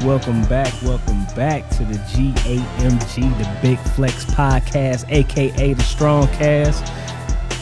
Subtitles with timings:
[0.00, 5.74] Yo, welcome back, welcome back, welcome back to the GAMG, the Big Flex Podcast, aka
[5.74, 6.84] the Strong Cast.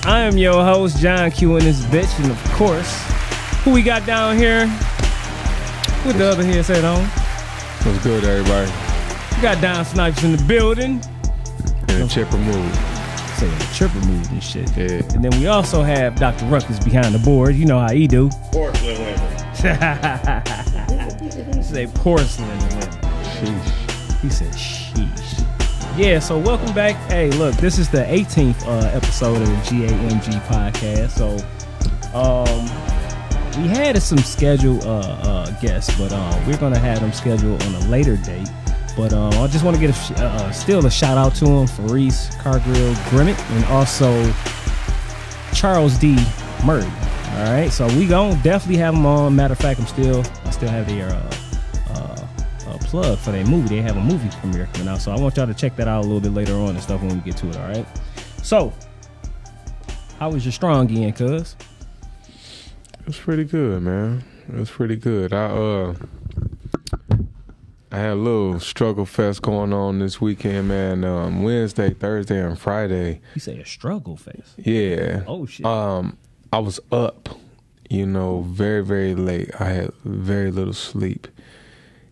[0.07, 3.03] I am your host, John Q and this bitch, and of course,
[3.65, 4.67] who we got down here
[6.07, 7.05] with the other headset on?
[7.05, 8.71] What's good, everybody?
[9.37, 11.03] We got Don Snipes in the building.
[11.89, 12.75] In a chipper mood.
[13.37, 14.77] Saying the triple move and shit.
[14.77, 15.03] Yeah.
[15.15, 16.45] And then we also have Dr.
[16.47, 17.55] Ruckus behind the board.
[17.55, 18.29] You know how he do.
[18.53, 18.99] Porcelain
[19.63, 20.60] women.
[21.71, 22.89] Say porcelain women.
[23.23, 24.21] Sheesh.
[24.21, 25.97] He said, sheesh.
[25.97, 26.97] Yeah, so welcome back.
[27.09, 31.11] Hey, look, this is the 18th uh, episode of the GAMG podcast.
[31.11, 31.37] So,
[32.13, 32.65] um,
[33.63, 37.63] we had some scheduled uh, uh, guests, but uh, we're going to have them scheduled
[37.63, 38.51] on a later date.
[38.97, 41.37] But um, I just want to get a sh- uh, uh, still a shout out
[41.37, 44.11] to him, Faris Cargill Grimmett, and also
[45.55, 46.19] Charles D.
[46.67, 46.83] Murray.
[46.83, 49.37] All right, so we gonna definitely have them on.
[49.37, 51.40] Matter of fact, I'm still I still have their uh, uh, uh,
[52.91, 53.77] plug for their movie.
[53.77, 56.01] They have a movie premiere coming out, so I want y'all to check that out
[56.01, 57.57] a little bit later on and stuff when we get to it.
[57.57, 57.87] All right.
[58.43, 58.73] So,
[60.19, 61.57] how was your strong end, cuz?
[62.99, 64.25] It was pretty good, man.
[64.49, 65.33] It was pretty good.
[65.33, 65.95] I uh
[67.93, 71.03] I had a little struggle fest going on this weekend, man.
[71.05, 73.21] Um, Wednesday, Thursday, and Friday.
[73.35, 74.55] You say a struggle fest?
[74.59, 75.25] Yeah.
[75.27, 75.67] Oh shit.
[75.67, 76.17] Um,
[76.53, 77.29] I was up,
[77.89, 79.51] you know, very, very late.
[79.61, 81.27] I had very little sleep,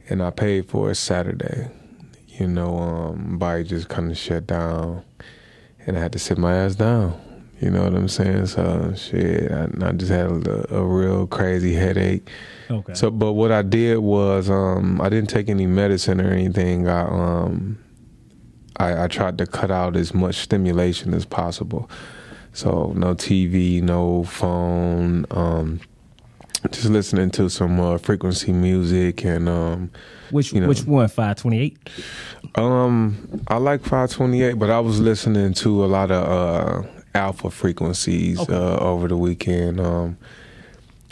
[0.09, 1.69] and I paid for it Saturday.
[2.29, 5.03] You know, um, body just kind of shut down,
[5.87, 7.21] and I had to sit my ass down.
[7.61, 8.47] You know what I'm saying?
[8.47, 12.31] So shit, I, I just had a, a real crazy headache.
[12.71, 12.95] okay.
[12.95, 16.87] So, but what I did was, um, I didn't take any medicine or anything.
[16.89, 17.79] I, um,
[18.77, 21.91] I, I tried to cut out as much stimulation as possible.
[22.53, 25.81] So, no TV, no phone, um,
[26.71, 29.91] just listening to some uh, frequency music and, um,
[30.31, 30.69] which you know.
[30.69, 31.09] which one?
[31.09, 31.79] Five twenty eight.
[32.57, 38.39] um, I like 528, but I was listening to a lot of uh, alpha frequencies
[38.41, 38.53] Okay.
[38.55, 39.81] uh, over the weekend.
[39.81, 40.17] Um,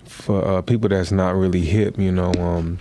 [0.05, 2.79] for uh, people that's not really hip, you know, um,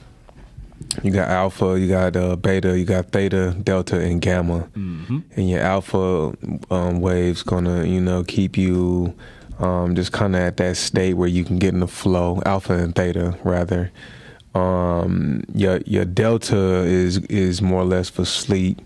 [1.03, 4.69] you got alpha, you got uh, beta, you got theta, delta, and gamma.
[4.75, 5.19] Mm-hmm.
[5.35, 6.35] And your alpha
[6.71, 9.13] um, waves gonna, you know, keep you
[9.59, 12.41] um, just kind of at that state where you can get in the flow.
[12.45, 13.91] Alpha and theta, rather.
[14.53, 18.81] Um, your your delta is is more or less for sleep.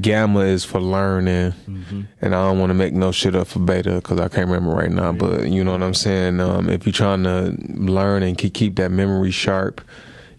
[0.00, 2.02] Gamma is for learning, Mm-hmm.
[2.22, 4.70] and I don't want to make no shit up for beta because I can't remember
[4.70, 5.10] right now.
[5.12, 6.38] But you know what I'm saying.
[6.38, 9.80] Um, if you're trying to learn and keep keep that memory sharp,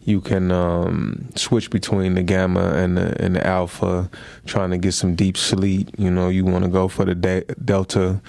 [0.06, 4.10] you can um, switch between the gamma and the, and the alpha.
[4.46, 7.44] Trying to get some deep sleep, you know, you want to go for the de-
[7.66, 8.22] delta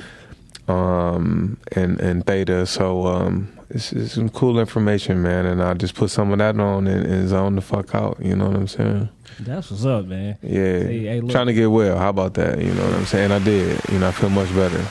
[0.68, 2.66] um, and and theta.
[2.66, 5.46] So um, it's, it's some cool information, man.
[5.46, 8.18] And I just put some of that on and, and zone the fuck out.
[8.20, 9.08] You know what I'm saying?
[9.40, 10.36] That's what's up, man.
[10.42, 11.96] Yeah, Hey, hey, trying to get well.
[11.98, 12.60] How about that?
[12.60, 13.32] You know what I'm saying?
[13.32, 13.80] I did.
[13.90, 14.84] You know, I feel much better.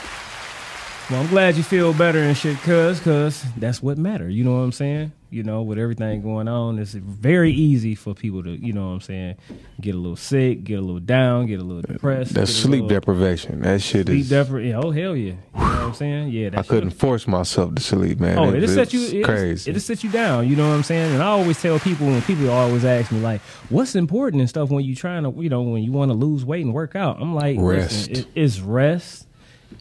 [1.10, 4.28] Well, I'm glad you feel better and shit, cuz, cuz that's what matter.
[4.28, 5.12] You know what I'm saying?
[5.32, 8.92] You know, with everything going on, it's very easy for people to, you know what
[8.92, 9.36] I'm saying,
[9.80, 12.34] get a little sick, get a little down, get a little depressed.
[12.34, 13.62] That's sleep little deprivation.
[13.62, 14.28] That shit Sleep is.
[14.28, 14.76] deprivation.
[14.84, 15.32] Oh hell yeah!
[15.32, 16.28] You know what I'm saying?
[16.28, 18.38] Yeah, that I couldn't force myself to sleep, man.
[18.38, 19.24] Oh, It- it'll set you.
[19.24, 19.70] Crazy.
[19.70, 20.48] It'll set you down.
[20.48, 21.14] You know what I'm saying?
[21.14, 24.70] And I always tell people when people always ask me like, "What's important and stuff
[24.70, 27.16] when you're trying to, you know, when you want to lose weight and work out?"
[27.22, 28.10] I'm like, Rest.
[28.10, 29.26] listen, it, it's rest.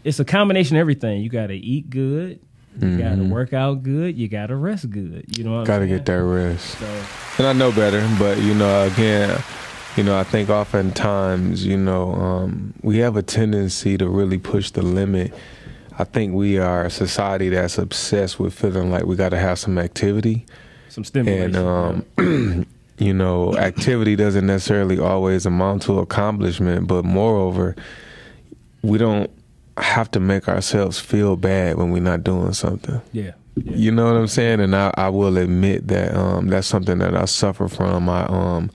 [0.05, 1.21] It's a combination of everything.
[1.21, 2.39] You got to eat good.
[2.79, 4.17] You got to work out good.
[4.17, 5.37] You got to rest good.
[5.37, 6.79] You know what Got to I'm get that rest.
[6.79, 7.03] So,
[7.37, 9.41] And I know better, but you know, again,
[9.97, 14.71] you know, I think oftentimes, you know, um, we have a tendency to really push
[14.71, 15.33] the limit.
[15.99, 19.59] I think we are a society that's obsessed with feeling like we got to have
[19.59, 20.45] some activity,
[20.89, 21.55] some stimulation.
[21.55, 22.65] and um,
[22.97, 26.87] you know, activity doesn't necessarily always amount to accomplishment.
[26.87, 27.75] But moreover,
[28.81, 29.29] we don't
[29.81, 33.01] have to make ourselves feel bad when we're not doing something.
[33.11, 33.23] yeah.
[33.23, 33.75] yeah.
[33.75, 34.61] You know what I'm saying?
[34.61, 38.07] And I, I will admit that um, that's something that I suffer from.
[38.07, 38.71] I um,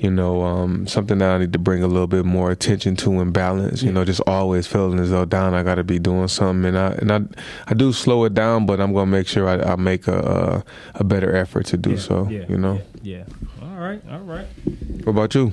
[0.00, 3.18] you know, um, something that I need to bring a little bit more attention to
[3.20, 3.82] and balance.
[3.82, 3.94] You Yeah.
[3.94, 6.88] know, just always feeling as though down, I got to be doing something, and I
[6.92, 7.20] and I
[7.66, 10.18] I do slow it down, but I'm gonna make sure I, I make a,
[10.96, 12.28] a a better effort to do yeah, so.
[12.28, 12.80] Yeah, you know.
[13.02, 13.24] Yeah.
[13.60, 13.66] yeah.
[13.66, 14.00] All right.
[14.10, 14.46] All right.
[15.04, 15.52] What about you?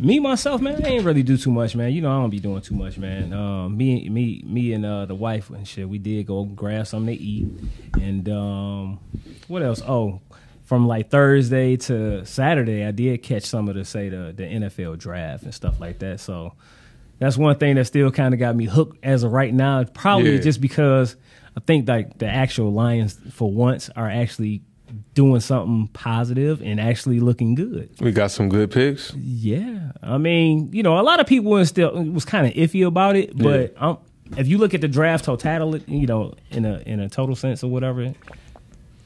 [0.00, 1.92] Me myself, man, I ain't really do too much, man.
[1.92, 3.32] You know, I don't be doing too much, man.
[3.34, 5.88] Um, me, me, me, and uh, the wife and shit.
[5.88, 7.48] We did go grab something to eat,
[8.00, 8.98] and um,
[9.48, 9.82] what else?
[9.86, 10.20] Oh,
[10.64, 14.98] from like Thursday to Saturday, I did catch some of the say the the NFL
[14.98, 16.20] draft and stuff like that.
[16.20, 16.54] So
[17.18, 19.84] that's one thing that still kind of got me hooked as of right now.
[19.84, 20.40] Probably Yeah.
[20.40, 21.16] just because
[21.56, 24.62] I think like the actual Lions for once are actually
[25.20, 27.90] doing something positive and actually looking good.
[28.00, 29.12] We got some good picks.
[29.14, 32.86] Yeah, I mean, you know, a lot of people was still was kind of iffy
[32.86, 33.98] about it, but um,
[34.38, 37.62] if you look at the draft totality, you know, in a in a total sense
[37.62, 38.14] or whatever,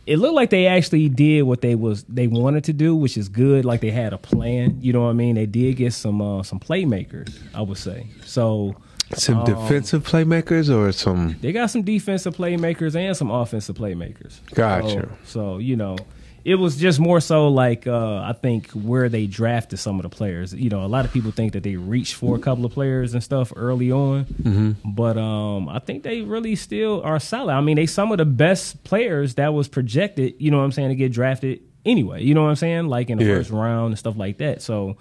[0.06, 3.28] it looked like they actually did what they was they wanted to do, which is
[3.28, 3.64] good.
[3.64, 4.78] Like they had a plan.
[4.80, 5.34] You know what I mean?
[5.34, 8.06] They did get some uh, some playmakers, I would say.
[8.24, 8.76] So
[9.18, 11.36] Some Um, defensive playmakers or some.
[11.40, 14.40] they got some defensive playmakers and some offensive playmakers.
[14.54, 15.08] Gotcha.
[15.24, 15.96] So, so, you know,
[16.44, 20.10] it was just more so like uh, I think where they drafted some of the
[20.10, 20.52] players.
[20.52, 23.14] You know, a lot of people think that they reached for a couple of players
[23.14, 24.72] and stuff early on, mm-hmm.
[24.92, 27.54] but um, I think they really still are solid.
[27.54, 30.34] I mean, they some of the best players that was projected.
[30.38, 32.22] You know what I'm saying to get drafted anyway.
[32.22, 33.36] You know what I'm saying, like in the Yeah.
[33.36, 34.60] first round and stuff like that.
[34.60, 34.98] So,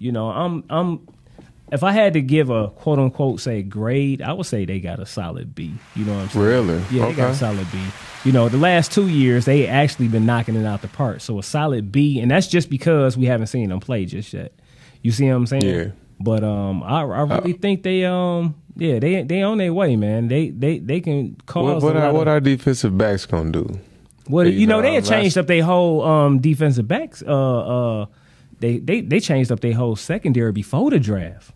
[0.00, 1.06] you know, I'm I'm
[1.72, 4.98] if I had to give a quote unquote say grade, I would say they got
[5.00, 5.72] a solid B.
[5.94, 6.44] You know what I'm saying?
[6.46, 6.82] Really?
[6.90, 7.78] Yeah, they got a solid B.
[8.24, 11.20] You know, the last two years they actually been knocking it out the park.
[11.20, 14.52] So a solid B, and that's just because we haven't seen them play just yet.
[15.02, 15.64] You see what I'm saying?
[15.64, 15.90] Yeah.
[16.18, 20.28] But um, I, I really think they um, yeah, they they on their way, man.
[20.28, 23.78] They they they can cause What, what, our, of- our defensive backs gonna do?
[24.28, 27.22] well, you you know, know, they had changed up their whole um defensive backs.
[27.26, 28.06] Uh, uh,
[28.58, 31.52] they they they changed up their whole secondary before the draft.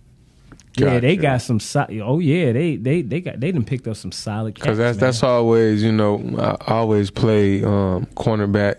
[0.76, 1.60] Yeah, they got some.
[1.60, 4.54] So- oh yeah, they they they got they done picked up some solid.
[4.54, 8.76] Because that's that's always you know I always play um, cornerback,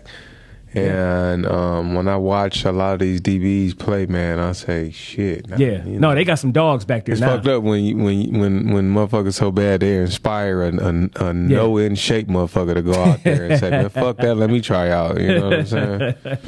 [0.74, 5.48] and um, when I watch a lot of these DBs play, man, I say shit.
[5.48, 7.36] nah, Yeah, you no, they got some dogs back there It's now.
[7.36, 11.28] fucked up when you, when you- when when motherfuckers so bad they inspire a, a,
[11.28, 14.50] a no in shape motherfucker to go out there and say, man, fuck that, let
[14.50, 15.18] me try out.
[15.18, 16.14] You know what I'm saying?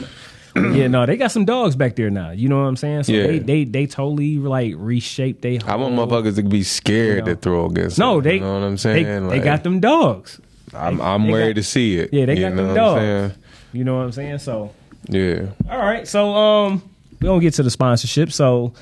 [0.57, 2.31] yeah, no, they got some dogs back there now.
[2.31, 3.05] You know what I'm saying?
[3.05, 3.27] So Yeah.
[3.27, 5.59] they they they totally like reshaped they.
[5.61, 7.35] I want whole- motherfuckers to be scared You know.
[7.35, 7.99] to throw against.
[7.99, 9.05] No, them, they you know what I'm They, saying?
[9.29, 10.41] they Like, got them dogs.
[10.75, 12.11] I'm I'm they ready got- to see it.
[12.13, 13.35] Yeah, they got them dogs.
[13.73, 14.39] You know what I'm saying?
[14.39, 14.71] So
[15.09, 15.47] Yeah.
[15.71, 16.83] All right, so um,
[17.21, 18.33] we're gonna get to the sponsorship.
[18.33, 18.73] So,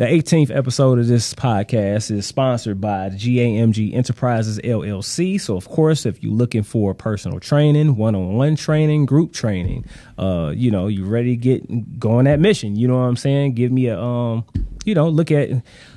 [0.00, 5.38] the 18th episode of this podcast is sponsored by GAMG Enterprises LLC.
[5.38, 9.84] So, of course, if you're looking for personal training, one-on-one training, group training,
[10.16, 12.76] uh, you know, you ready to get go on that mission.
[12.76, 13.52] You know what I'm saying?
[13.52, 14.46] Give me a um,
[14.86, 15.50] you know, look at,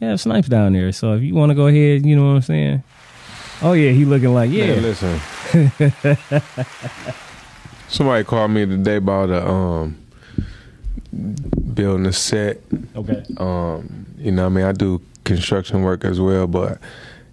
[0.00, 0.92] yeah, Snipes down there.
[0.92, 2.82] So if you want to go ahead, you know what I'm saying?
[3.62, 4.66] Oh yeah, he looking like yeah.
[4.66, 5.20] Man, listen.
[7.88, 9.96] Somebody called me today about a um
[11.74, 12.60] building a set.
[12.94, 13.24] Okay.
[13.38, 16.78] Um, you know, I mean, I do construction work as well, but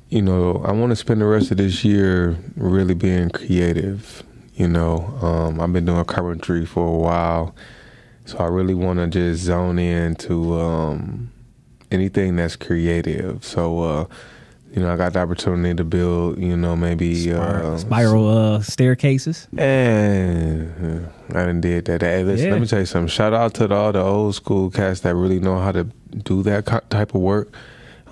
[0.10, 4.24] you know, I want to spend the rest of this year really being creative.
[4.55, 7.55] You know, um, I've been doing carpentry for a while,
[8.25, 11.31] so I really want to just zone in to um,
[11.91, 13.43] anything that's creative.
[13.43, 14.05] So, uh,
[14.73, 16.37] you know, I got the opportunity to build.
[16.37, 19.47] You know, maybe uh, Spiral uh, staircases.
[19.57, 22.01] and I done did that.
[22.01, 22.51] Hey, listen, Yeah.
[22.53, 23.07] let me tell you something.
[23.07, 25.85] Shout out to the, all the old school cats that really know how to
[26.23, 27.53] do that type of work.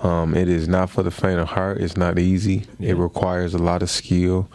[0.02, 1.78] Um, it is not for the faint of heart.
[1.80, 2.64] It's not easy.
[2.78, 2.90] Yeah.
[2.90, 4.48] It requires a lot of skill.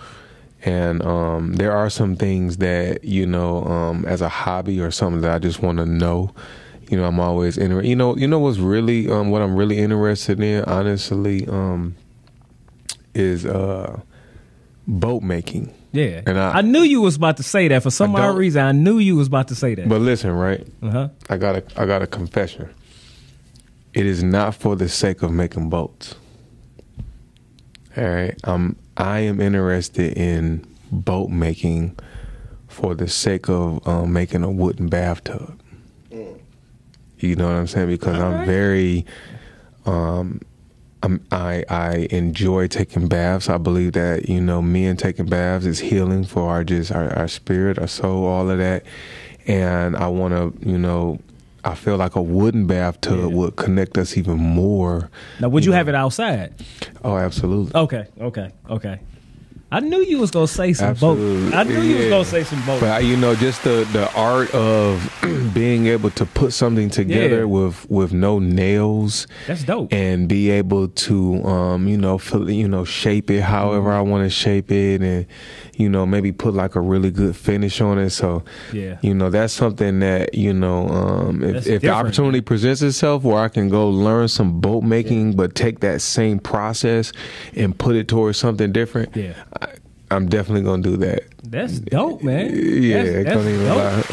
[0.66, 5.22] And um, there are some things that, you know, um, as a hobby or something
[5.22, 6.32] that I just want to know.
[6.90, 7.88] You know, I'm always interested.
[7.88, 11.96] You know, you know what's really, um, what I'm really interested in, honestly, um,
[13.14, 14.00] is uh,
[14.88, 15.74] boat making.
[15.92, 16.22] Yeah.
[16.26, 18.62] And I- I, knew you was about to say that for some odd reason.
[18.64, 19.88] I knew you was about to say that.
[19.88, 20.66] But listen, right?
[20.82, 21.10] uh-huh.
[21.30, 22.70] I got a I got a confession.
[23.94, 26.16] It is not for the sake of making boats.
[27.98, 28.36] All right.
[28.44, 31.98] Um I am interested in boat making
[32.68, 35.59] for the sake of um, making a wooden bathtub.
[37.20, 37.88] You know what I'm saying?
[37.88, 38.48] Because I'm right.
[38.48, 39.06] very
[39.86, 40.42] um
[41.02, 43.48] I'm, I I enjoy taking baths.
[43.50, 47.28] I believe that you know, men taking baths is healing for our just our, our
[47.28, 48.84] spirit, our soul, all of that.
[49.48, 51.20] And I want to, you know,
[51.64, 53.26] I feel like a wooden bathtub Yeah.
[53.38, 55.10] would connect us even more.
[55.40, 55.78] Now, would you know.
[55.78, 56.54] have it outside?
[57.04, 57.72] Oh, absolutely.
[57.80, 59.00] Okay, okay, okay.
[59.72, 61.52] I knew you was gonna say some Absolutely.
[61.52, 61.58] boat.
[61.58, 62.80] I knew you was gonna say some boat.
[62.82, 65.14] But you know, just the the art of
[65.54, 67.44] being able to put something together Yeah.
[67.46, 69.94] with with no nails That's dope.
[69.94, 74.24] and be able to um you know fill, you know shape it however I want
[74.26, 75.26] to shape it and
[75.76, 78.98] you know maybe put like a really good finish on it so Yeah.
[79.02, 83.38] you know that's something that you know um if, if the opportunity presents itself where
[83.44, 87.12] I can go learn some boat making but take that same process
[87.56, 89.34] and put it towards something different Yeah.
[90.12, 92.52] I'm definitely gonna do that That's dope, man.
[92.56, 93.78] yeah that's, that's don't even dope.
[93.78, 94.04] lie.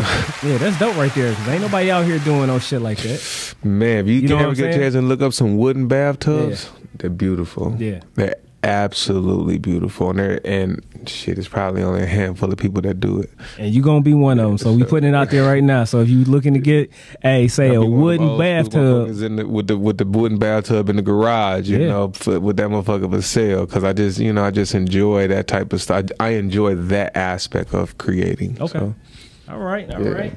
[0.43, 1.35] Yeah, that's dope right there.
[1.35, 3.55] Cause ain't nobody out here doing no shit like that.
[3.65, 6.71] Man, if you, You can ever get a chance and look up some wooden bathtubs,
[6.95, 7.75] they're beautiful.
[7.79, 8.01] Yeah.
[8.15, 10.11] They're absolutely beautiful.
[10.11, 13.31] And they're and shit, it's probably only a handful of people that do it.
[13.59, 14.59] And you're gonna be one of them.
[14.59, 15.85] So we putting it out there right now.
[15.85, 16.91] So if you looking to get,
[17.23, 19.23] hey, say a be one of them wooden bathtub.
[19.23, 21.87] in the, with the with the wooden bathtub in the garage, you Yeah.
[21.89, 23.67] know, for, with that motherfucker for sale.
[23.67, 26.05] Because I just, you know, I just enjoy that type of stuff.
[26.21, 28.57] I, I enjoy that aspect of creating.
[28.61, 28.79] Okay.
[28.79, 28.95] So,
[29.49, 30.09] All right, all Yeah.
[30.11, 30.33] right,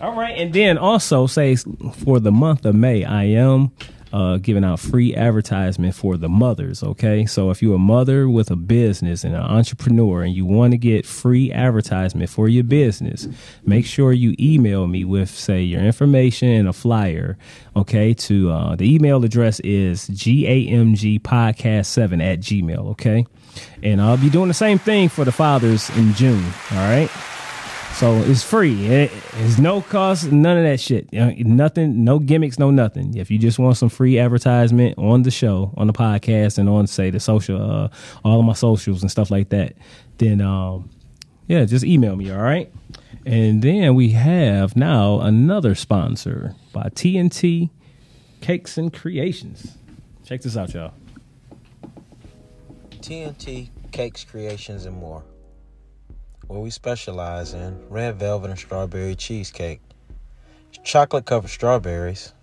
[0.00, 0.36] all right.
[0.36, 1.56] And then also say
[2.04, 3.70] for the month of May, I am
[4.12, 6.82] uh, giving out free advertisement for the mothers.
[6.82, 10.72] Okay, so if you're a mother with a business and an entrepreneur, and you want
[10.72, 13.28] to get free advertisement for your business,
[13.64, 17.38] make sure you email me with say your information and a flyer.
[17.76, 22.90] Okay, to uh, the email address is gamgpodcast7 at gmail.
[22.90, 23.26] Okay,
[23.82, 26.44] and I'll be doing the same thing for the fathers in June.
[26.72, 27.10] All right.
[28.00, 28.86] So it's free.
[28.86, 31.06] It, it's no cost, none of that shit.
[31.12, 33.14] You know, nothing, no gimmicks, no nothing.
[33.14, 36.86] If you just want some free advertisement on the show, on the podcast, and on
[36.86, 37.88] say the social, uh,
[38.24, 39.74] all of my socials and stuff like that,
[40.16, 40.88] then um,
[41.46, 42.30] yeah, just email me.
[42.30, 42.72] All right.
[43.26, 47.68] And then we have now another sponsor by TNT
[48.40, 49.76] Cakes and Creations.
[50.24, 50.94] Check this out, y'all.
[53.00, 55.22] TNT Cakes, Creations, and more.
[56.50, 59.80] Where we specialize in red velvet and strawberry cheesecake,
[60.82, 62.34] chocolate covered strawberries,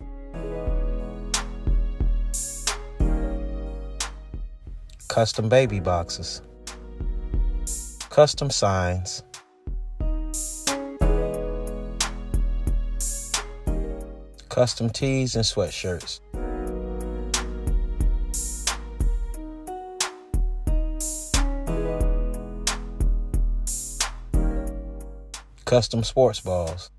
[5.10, 6.42] custom baby boxes,
[8.10, 9.24] custom signs,
[14.48, 16.22] custom tees and sweatshirts.
[25.68, 26.90] Custom sports balls.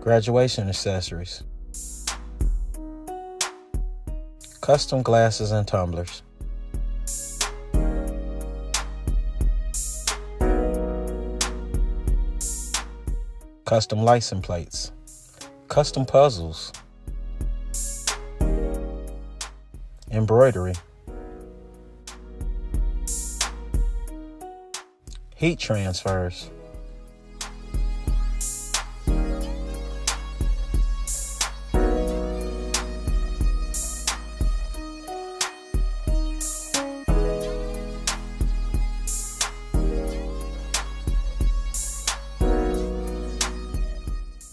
[0.00, 1.42] Graduation accessories.
[4.60, 6.22] Custom glasses and tumblers.
[13.64, 14.92] Custom license plates.
[15.66, 16.70] Custom puzzles.
[20.14, 20.74] Embroidery,
[25.34, 26.50] heat transfers,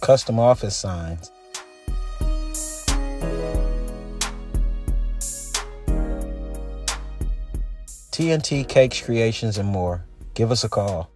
[0.01, 1.31] custom office signs.
[8.21, 10.05] TNT Cakes Creations and more.
[10.35, 11.09] Give us a call.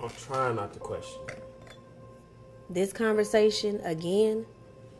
[0.00, 1.22] I'm trying not to question.
[2.70, 4.46] This conversation again?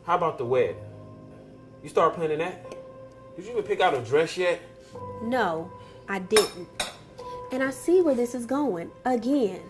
[0.03, 0.75] How about the wedding?
[1.81, 2.78] You start planning that?
[3.39, 4.59] Did you even pick out a dress yet?
[5.23, 5.71] No,
[6.09, 6.67] I didn't.
[7.53, 9.61] And I see where this is going again.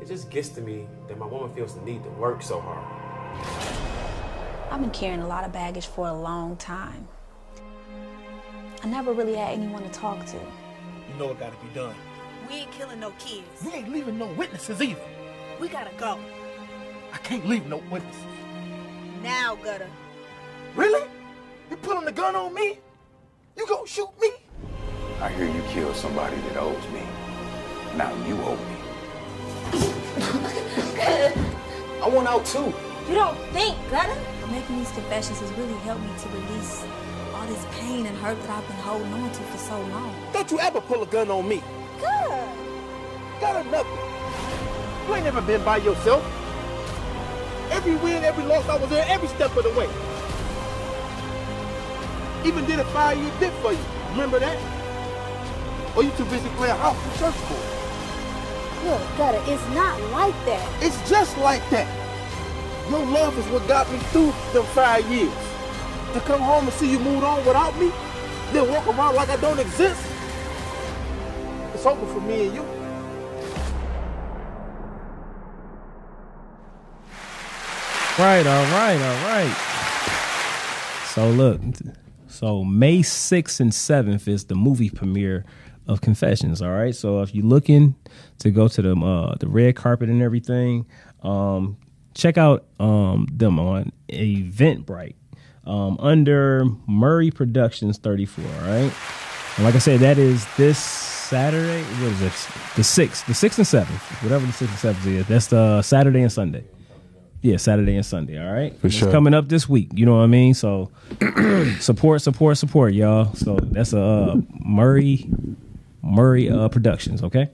[0.00, 2.86] It just gets to me that my woman feels the need to work so hard.
[4.70, 7.08] I've been carrying a lot of baggage for a long time.
[8.80, 10.36] I never really had anyone to talk to.
[10.36, 11.96] You know it gotta be done.
[12.48, 13.60] We ain't killing no kids.
[13.64, 15.00] We ain't leaving no witnesses either.
[15.60, 16.16] We gotta go.
[17.12, 18.22] I can't leave no witnesses.
[19.20, 19.90] Now, Gutter.
[20.76, 21.08] Really?
[21.70, 22.78] You pulling the gun on me?
[23.56, 24.30] You gonna shoot me?
[25.20, 27.02] I hear you killed somebody that owes me.
[27.96, 28.76] Now you owe me.
[32.02, 32.72] I want out too.
[33.08, 34.14] You don't think, Gunner?
[34.50, 36.84] Making these confessions has really helped me to release
[37.34, 40.14] all this pain and hurt that I've been holding on to for so long.
[40.32, 41.62] Don't you ever pull a gun on me.
[41.98, 42.48] Good.
[43.40, 43.98] Got a nothing.
[45.08, 46.22] You ain't never been by yourself.
[47.72, 49.88] Every win, every loss, I was there every step of the way.
[52.46, 53.84] Even did a five-year dip for you.
[54.10, 54.56] Remember that?
[55.96, 57.76] Or you too busy playing house and church for it?
[58.84, 60.82] Look, Gutter, it's not like that.
[60.82, 61.88] It's just like that.
[62.88, 65.32] Your love is what got me through them five years.
[66.12, 67.90] To come home and see you moved on without me,
[68.52, 70.00] then walk around like I don't exist.
[71.74, 72.62] It's over for me and you.
[78.18, 79.56] Right, all right, all right.
[81.08, 81.60] So look,
[82.36, 85.44] so May 6th and 7th is the movie premiere
[85.88, 86.94] of Confessions, all right?
[86.94, 87.94] So if you're looking
[88.40, 90.86] to go to the uh the red carpet and everything,
[91.22, 91.76] um
[92.14, 95.14] check out um them on Eventbrite.
[95.64, 98.92] Um under Murray Productions 34, all right?
[99.56, 101.82] And like I said, that is this Saturday.
[101.82, 102.48] What is this?
[102.76, 105.26] The sixth, the sixth and seventh, whatever the sixth and seventh is.
[105.26, 106.64] That's the Saturday and Sunday.
[107.46, 108.44] Yeah, Saturday and Sunday.
[108.44, 109.12] All right, For it's sure.
[109.12, 109.90] coming up this week.
[109.94, 110.52] You know what I mean?
[110.52, 110.90] So
[111.78, 113.32] support, support, support, y'all.
[113.34, 115.30] So that's a uh, Murray
[116.02, 117.22] Murray uh, Productions.
[117.22, 117.48] Okay.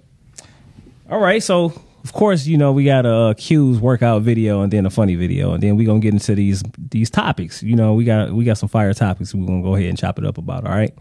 [1.10, 1.42] All right.
[1.42, 1.74] So
[2.04, 5.14] of course, you know we got a uh, Q's workout video and then a funny
[5.14, 7.62] video, and then we're gonna get into these these topics.
[7.62, 9.34] You know we got we got some fire topics.
[9.34, 10.64] We're gonna go ahead and chop it up about.
[10.64, 10.94] All right.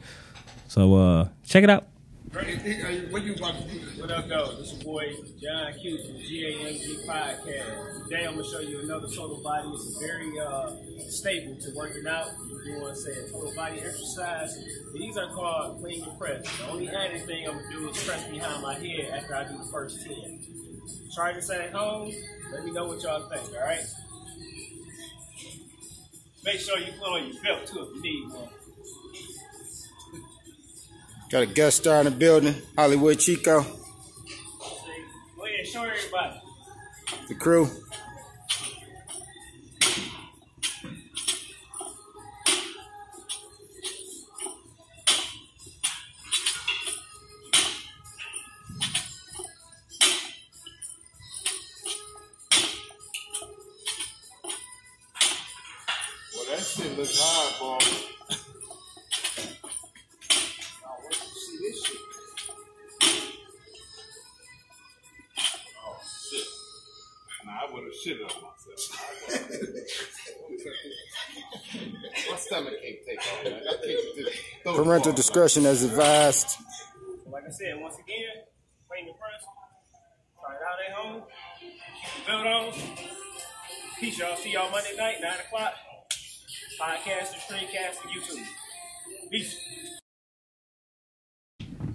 [0.67, 1.87] So uh check it out.
[2.31, 3.79] What you about to do?
[3.99, 4.55] What up, though?
[4.57, 8.03] This your boy John Q from GAMG Podcast.
[8.05, 9.67] Today I'm gonna show you another total body.
[9.73, 10.71] It's very uh,
[11.09, 12.27] stable to working out.
[12.47, 14.57] You're doing say a total body exercise.
[14.93, 16.57] These are called clean and press.
[16.57, 19.57] The only added thing I'm gonna do is press behind my head after I do
[19.57, 20.39] the first ten.
[21.13, 22.13] Try this at home.
[22.53, 23.53] Let me know what y'all think.
[23.53, 23.83] All right.
[26.45, 28.47] Make sure you put on your belt too if you need one.
[31.31, 35.89] Got a guest star in the building, Hollywood Chico, Go ahead, show
[37.29, 37.69] the crew.
[74.91, 75.15] Parental ball.
[75.15, 76.57] discretion as advised.
[77.31, 78.43] Like I said, once again,
[78.89, 79.45] clean the press.
[80.37, 81.23] Try it out at home.
[81.61, 82.73] Keep the belt on.
[84.01, 84.35] Peace, y'all.
[84.35, 85.73] See y'all Monday night, 9 o'clock.
[86.77, 88.45] Podcast and streamcast and YouTube.
[89.31, 89.57] Peace.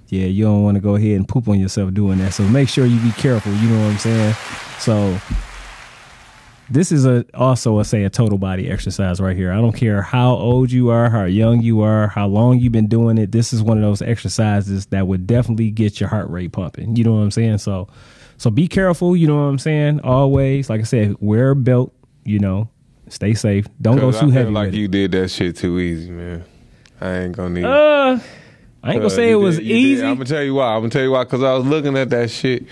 [0.09, 2.33] yeah, you don't want to go ahead and poop on yourself doing that.
[2.33, 3.53] So make sure you be careful.
[3.53, 4.35] You know what I'm saying?
[4.79, 5.21] So
[6.69, 9.53] this is a also a say a total body exercise right here.
[9.53, 12.89] I don't care how old you are, how young you are, how long you've been
[12.89, 13.33] doing it.
[13.33, 16.97] This is one of those exercises that would definitely get your heart rate pumping.
[16.97, 17.59] You know what I'm saying?
[17.59, 17.89] So
[18.39, 20.01] so be careful, you know what I'm saying?
[20.01, 21.93] Always, like I said, wear a belt,
[22.25, 22.69] you know,
[23.09, 23.67] stay safe.
[23.81, 24.51] Don't go too I heavy.
[24.51, 26.45] like you did that shit too easy, man.
[27.01, 27.65] I ain't gonna need.
[27.65, 28.19] Uh
[28.83, 30.05] I ain't gonna say it was easy.
[30.05, 30.75] I'm gonna tell you why.
[30.75, 31.25] I'm gonna tell you why.
[31.25, 32.65] Cause I was looking at that shit.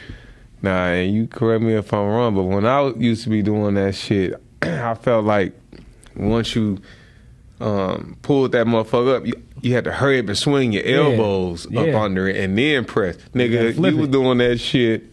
[0.65, 3.75] Nah, and you correct me if I'm wrong, but when I used to be doing
[3.75, 5.53] that shit, I felt like
[6.17, 6.79] once you
[7.61, 10.97] um, pulled that motherfucker up, you, you had to hurry up and swing your Yeah.
[11.11, 12.01] elbows up Yeah.
[12.03, 13.17] under it and then press.
[13.35, 15.05] Nigga, flip you was doing that shit.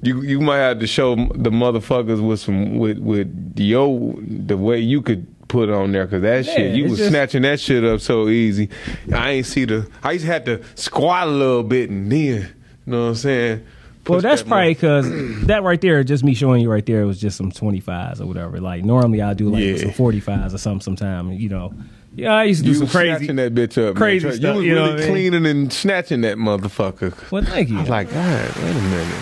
[0.00, 4.78] You you might have to show the motherfuckers with some with with your the way
[4.80, 7.84] you could put on there because that Yeah, shit you was just- snatching that shit
[7.84, 8.68] up so easy.
[9.12, 9.88] I ain't see the.
[10.02, 12.52] I used to have to squat a little bit and then
[12.86, 13.66] you know what I'm saying.
[14.06, 15.08] Well, that's that probably because
[15.46, 18.60] that right there, just me showing you right there, was just some 25s or whatever.
[18.60, 19.76] Like, normally I do like Yeah.
[19.76, 21.72] some 45s or something sometime, you know.
[22.14, 23.16] Yeah, I used to do you some crazy.
[23.26, 24.36] snatching that bitch up, crazy man.
[24.36, 25.08] stuff, You was you really what I mean?
[25.10, 27.14] cleaning and snatching that motherfucker.
[27.30, 27.78] Well, thank you.
[27.78, 29.16] I was like, God, wait a minute.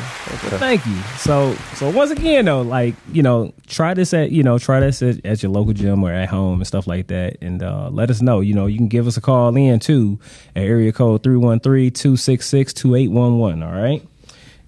[0.44, 0.59] Okay.
[0.59, 0.96] Thank you.
[1.18, 5.03] So, so once again, though, like you know, try this at you know, try this
[5.03, 8.11] at, at your local gym or at home and stuff like that, and uh, let
[8.11, 8.40] us know.
[8.40, 10.18] You know, you can give us a call in too
[10.57, 14.03] at area code 313-266-2811, All right.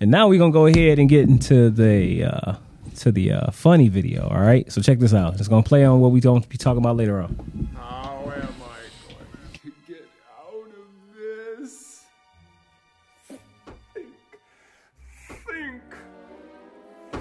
[0.00, 2.54] And now we're gonna go ahead and get into the uh,
[2.98, 4.28] to the uh, funny video.
[4.28, 4.70] All right.
[4.70, 5.34] So check this out.
[5.38, 7.68] It's gonna play on what we don't be talking about later on.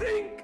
[0.02, 0.41] drink.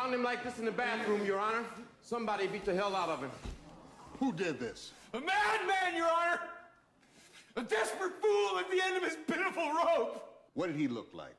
[0.00, 1.64] Found him like this in the bathroom, Your Honor.
[2.00, 3.30] Somebody beat the hell out of him.
[4.18, 4.92] Who did this?
[5.12, 6.40] A madman, Your Honor!
[7.56, 10.24] A desperate fool at the end of his pitiful rope!
[10.54, 11.36] What did he look like?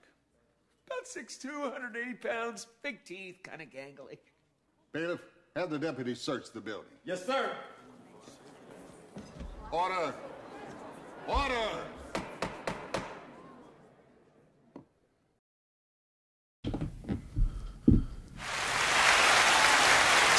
[0.85, 4.19] About 6'2", 180 pounds, big teeth, kind of gangly.
[4.91, 5.21] Bailiff,
[5.55, 6.91] have the deputy search the building.
[7.03, 7.51] Yes, sir.
[9.71, 10.13] Order!
[11.27, 11.69] Order!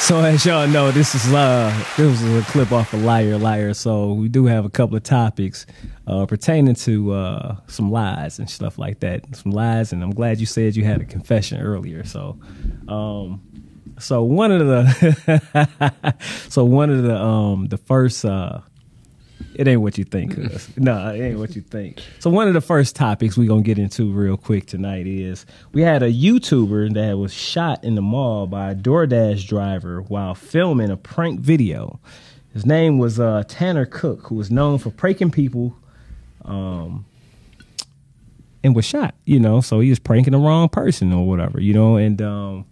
[0.03, 3.73] So as y'all know, this is uh this was a clip off of Liar Liar.
[3.73, 5.65] So we do have a couple of topics
[6.07, 9.33] uh pertaining to uh some lies and stuff like that.
[9.33, 12.03] Some lies, and I'm glad you said you had a confession earlier.
[12.03, 12.37] So
[12.89, 13.41] um
[13.97, 16.15] so one of the
[16.49, 18.59] so one of the um the first uh
[19.55, 20.37] it ain't what you think.
[20.77, 22.01] no, it ain't what you think.
[22.19, 25.81] So one of the first topics we're gonna get into real quick tonight is we
[25.81, 30.89] had a YouTuber that was shot in the mall by a DoorDash driver while filming
[30.89, 31.99] a prank video.
[32.53, 35.75] His name was uh, Tanner Cook, who was known for pranking people,
[36.45, 37.05] um,
[38.63, 39.15] and was shot.
[39.25, 41.59] You know, so he was pranking the wrong person or whatever.
[41.59, 42.65] You know, and um,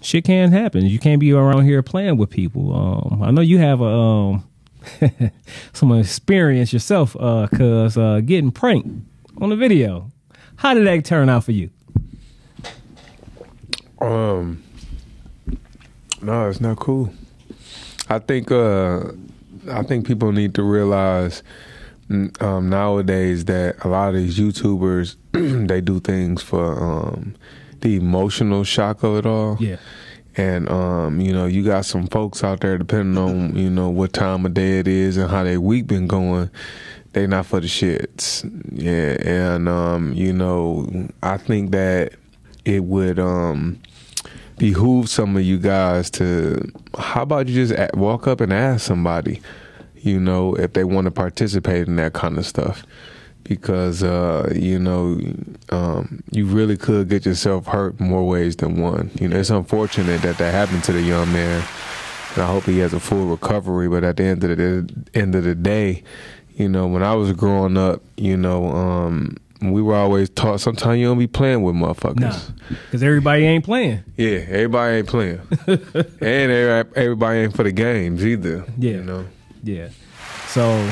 [0.00, 0.84] shit can happen.
[0.86, 2.74] You can't be around here playing with people.
[2.74, 4.48] Um, I know you have a um,
[5.72, 8.88] some experience yourself, uh, cause uh, getting pranked
[9.40, 10.10] on the video.
[10.56, 11.70] How did that turn out for you?
[14.00, 14.62] Um,
[16.20, 17.12] no, it's not cool.
[18.08, 19.12] I think uh,
[19.70, 21.42] I think people need to realize
[22.10, 25.16] um, nowadays that a lot of these YouTubers
[25.68, 27.34] they do things for um,
[27.80, 29.56] the emotional shock of it all.
[29.60, 29.76] Yeah.
[30.36, 34.12] And um, you know, you got some folks out there, depending on you know what
[34.12, 36.50] time of day it is and how their week been going.
[37.12, 38.42] They not for the shits,
[38.72, 39.16] yeah.
[39.20, 42.14] And um, you know, I think that
[42.64, 43.80] it would um
[44.56, 46.66] behoove some of you guys to.
[46.98, 49.42] How about you just walk up and ask somebody,
[49.96, 52.84] you know, if they want to participate in that kind of stuff
[53.44, 55.20] because uh, you know
[55.70, 59.10] um, you really could get yourself hurt more ways than one.
[59.20, 61.64] You know, it's unfortunate that that happened to the young man,
[62.34, 63.88] and I hope he has a full recovery.
[63.88, 66.02] But at the end of the end of the day,
[66.56, 70.98] you know, when I was growing up, you know, um, we were always taught sometimes
[70.98, 72.20] you don't be playing with motherfuckers.
[72.20, 74.02] Nah, because everybody ain't playing.
[74.16, 75.80] Yeah, everybody ain't playing, and
[76.20, 78.64] everybody, everybody ain't for the games either.
[78.78, 78.92] Yeah.
[78.92, 79.26] you know.
[79.62, 79.88] Yeah.
[80.48, 80.90] So,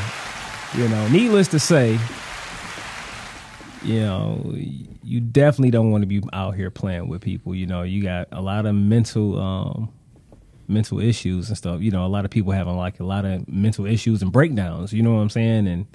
[0.76, 1.98] you know, needless to say,
[3.82, 4.54] you know,
[5.02, 7.54] you definitely don't want to be out here playing with people.
[7.54, 9.92] You know, you got a lot of mental um
[10.68, 11.80] mental issues and stuff.
[11.80, 14.92] You know, a lot of people having like a lot of mental issues and breakdowns,
[14.92, 15.66] you know what I'm saying?
[15.66, 15.86] And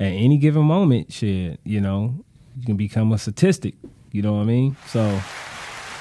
[0.00, 2.14] at any given moment, shit, you know,
[2.58, 3.74] you can become a statistic.
[4.12, 4.76] You know what I mean?
[4.86, 5.20] So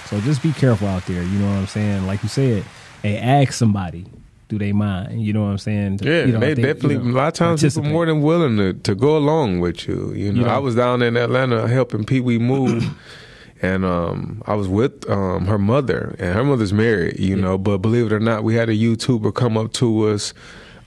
[0.05, 2.07] so just be careful out there, you know what I'm saying?
[2.07, 2.63] Like you said,
[3.01, 4.05] hey, ask somebody.
[4.47, 5.23] Do they mind?
[5.23, 5.99] You know what I'm saying?
[6.03, 6.95] Yeah, you know, they if definitely.
[6.95, 9.87] you know, a lot of times, people more than willing to, to go along with
[9.87, 10.13] you.
[10.13, 10.53] You know, You know.
[10.53, 12.85] I was down in Atlanta helping Pee Wee move,
[13.61, 17.19] and um, I was with um, her mother, and her mother's married.
[17.19, 20.33] You know, but believe it or not, we had a YouTuber come up to us.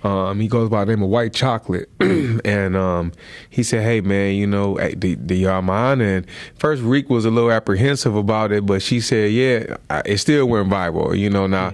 [0.04, 3.10] Um, he goes by the name of White Chocolate, and um,
[3.50, 7.30] he said, "Hey man, you know, do, do y'all mind?" And first, Reek was a
[7.30, 11.48] little apprehensive about it, but she said, "Yeah, I, it still went viral." You know,
[11.48, 11.72] now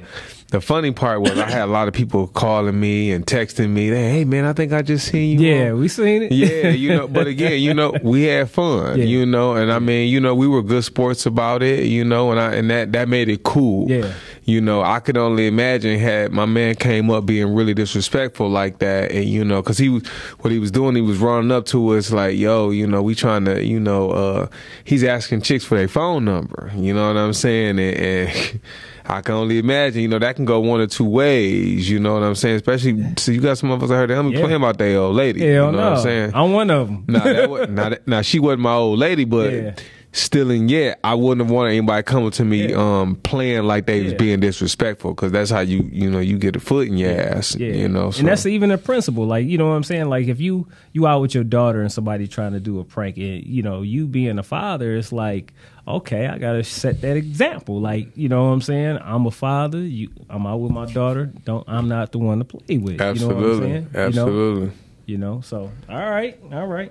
[0.54, 3.88] the funny part was I had a lot of people calling me and texting me,
[3.88, 6.30] "Hey man, I think I just seen you." Yeah, on- we seen it.
[6.32, 9.04] yeah, you know, but again, you know, we had fun, Yeah.
[9.04, 12.30] you know, and I mean, you know, we were good sports about it, you know,
[12.30, 13.90] and I and that that made it cool.
[13.90, 14.12] Yeah.
[14.44, 18.78] You know, I could only imagine had my man came up being really disrespectful like
[18.78, 20.06] that, and you know, because he was
[20.40, 23.16] what he was doing, he was running up to us like, "Yo, you know, we
[23.16, 24.46] trying to, you know, uh,
[24.84, 27.78] he's asking chicks for their phone number." You know what I'm saying?
[27.80, 28.60] And, and
[29.06, 31.90] I can only imagine, you know, that can go one or two ways.
[31.90, 32.56] You know what I'm saying?
[32.56, 34.40] Especially, so you got some of us out here that Yeah.
[34.40, 35.40] playing about their old lady.
[35.40, 35.76] Hell you know no.
[35.90, 36.30] what I'm saying?
[36.34, 37.04] I'm one of them.
[37.06, 39.74] Now, that was, now, that, now she wasn't my old lady, but Yeah.
[40.14, 44.14] Stealing yet, I wouldn't have wanted anybody coming to me um playing like they was
[44.14, 47.54] being disrespectful because that's how you you know you get a foot in your ass.
[47.56, 48.20] Yeah, You know, so.
[48.20, 49.26] and that's even a principle.
[49.26, 50.08] Like you know what I'm saying.
[50.08, 53.16] Like if you you out with your daughter and somebody trying to do a prank,
[53.18, 55.52] and you know you being a father, it's like
[55.86, 57.80] okay, I gotta set that example.
[57.80, 58.98] Like you know what I'm saying.
[59.02, 59.80] I'm a father.
[59.80, 61.26] You, I'm out with my daughter.
[61.44, 62.92] Don't I'm not the one to play with.
[62.92, 63.68] You know what I'm Absolutely.
[63.68, 63.84] saying?
[63.84, 64.06] You know?
[64.06, 64.72] Absolutely.
[65.06, 66.90] You know, so all right, all right.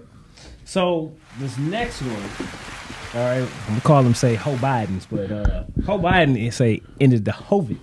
[0.65, 2.29] So this next one,
[3.15, 6.81] all right, I'm gonna call them say Ho Biden's, but uh Ho Biden is say
[6.99, 7.77] ended the COVID,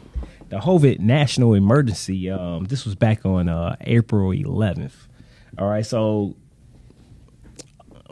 [0.49, 2.29] the COVID national emergency.
[2.31, 4.93] Um, this was back on uh April 11th.
[5.59, 6.35] All right, so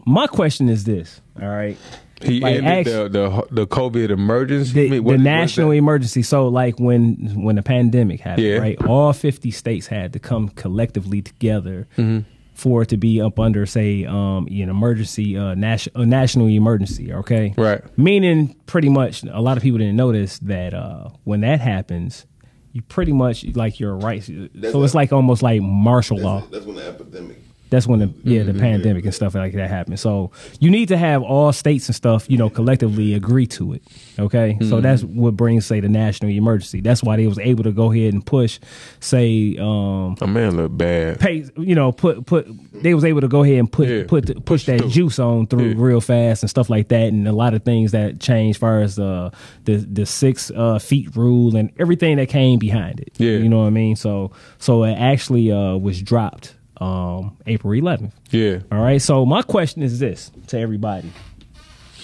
[0.07, 1.21] my question is this.
[1.41, 1.77] All right,
[2.23, 4.73] He Like, ended the, the the COVID emergency.
[4.73, 6.23] the, I mean, what- is national emergency.
[6.23, 8.57] So like when when the pandemic happened, Yeah.
[8.59, 8.85] right?
[8.87, 12.25] All fifty states had to come collectively together Mhm.
[12.59, 17.13] For it to be up under, say, um, an emergency, uh, national, a national emergency.
[17.13, 17.81] Okay, right.
[17.97, 22.27] Meaning, pretty much, a lot of people didn't notice that uh, when that happens,
[22.73, 24.27] you pretty much like your rights.
[24.27, 26.41] so it's like almost like martial law.
[26.51, 27.39] That's when the epidemic.
[27.71, 28.61] That's when the yeah the Mhm.
[28.61, 29.99] pandemic and stuff like that happened.
[30.01, 33.83] So you need to have all states and stuff you know collectively agree to it.
[34.19, 34.83] Okay, so Mhm.
[34.83, 36.81] that's what brings say the national emergency.
[36.81, 38.59] That's why they was able to go ahead and push
[39.01, 41.21] say um a man look bad.
[41.21, 42.47] pay you know put put
[42.83, 45.75] they was able to go ahead and put put the, push that juice on through
[45.75, 48.81] real fast and stuff like that and a lot of things that changed as far
[48.81, 49.31] as uh
[49.65, 53.13] the the six uh feet rule and everything that came behind it.
[53.19, 53.33] Yeah.
[53.39, 53.97] you know what I mean.
[53.97, 58.13] So so it actually uh was dropped um April 11th.
[58.31, 58.61] Yeah.
[58.71, 59.01] All right.
[59.01, 61.13] So my question is this to everybody.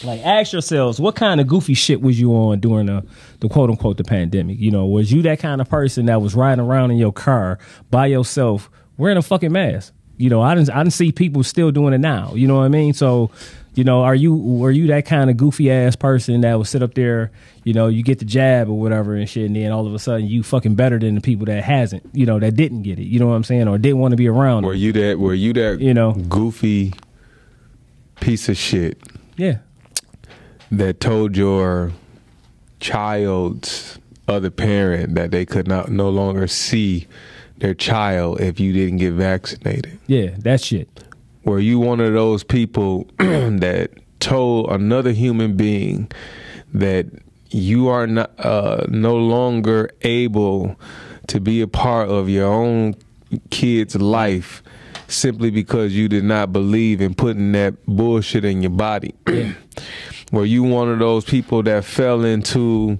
[0.02, 3.04] Like ask yourselves what kind of goofy shit was you on during the,
[3.40, 4.58] the quote unquote the pandemic?
[4.58, 7.58] You know, was you that kind of person that was riding around in your car
[7.90, 9.92] by yourself wearing a fucking mask?
[10.16, 12.34] You know, I didn't I didn't see people still doing it now.
[12.34, 12.92] You know what I mean?
[12.94, 13.30] So,
[13.74, 16.82] you know, are you were you that kind of goofy ass person that would sit
[16.82, 17.30] up there,
[17.64, 19.98] you know, you get the jab or whatever and shit, and then all of a
[19.98, 23.04] sudden you fucking better than the people that hasn't, you know, that didn't get it.
[23.04, 23.66] You know what I'm saying?
[23.68, 24.64] Or didn't want to be around.
[24.64, 25.18] Were you that?
[25.18, 25.80] Were you that?
[25.80, 26.92] You know, goofy
[28.20, 28.98] piece of shit
[29.36, 29.58] Yeah.
[30.70, 31.92] that told your
[32.80, 37.06] child's other parent that they could not no longer see
[37.58, 39.98] their child if you didn't get vaccinated.
[40.06, 40.88] Yeah, that shit.
[41.44, 46.10] Were you one of those people that told another human being
[46.72, 47.06] that
[47.50, 50.76] you are not uh, no longer able
[51.28, 52.94] to be a part of your own
[53.50, 54.62] kid's life
[55.06, 59.14] simply because you did not believe in putting that bullshit in your body?
[60.32, 62.98] Were you one of those people that fell into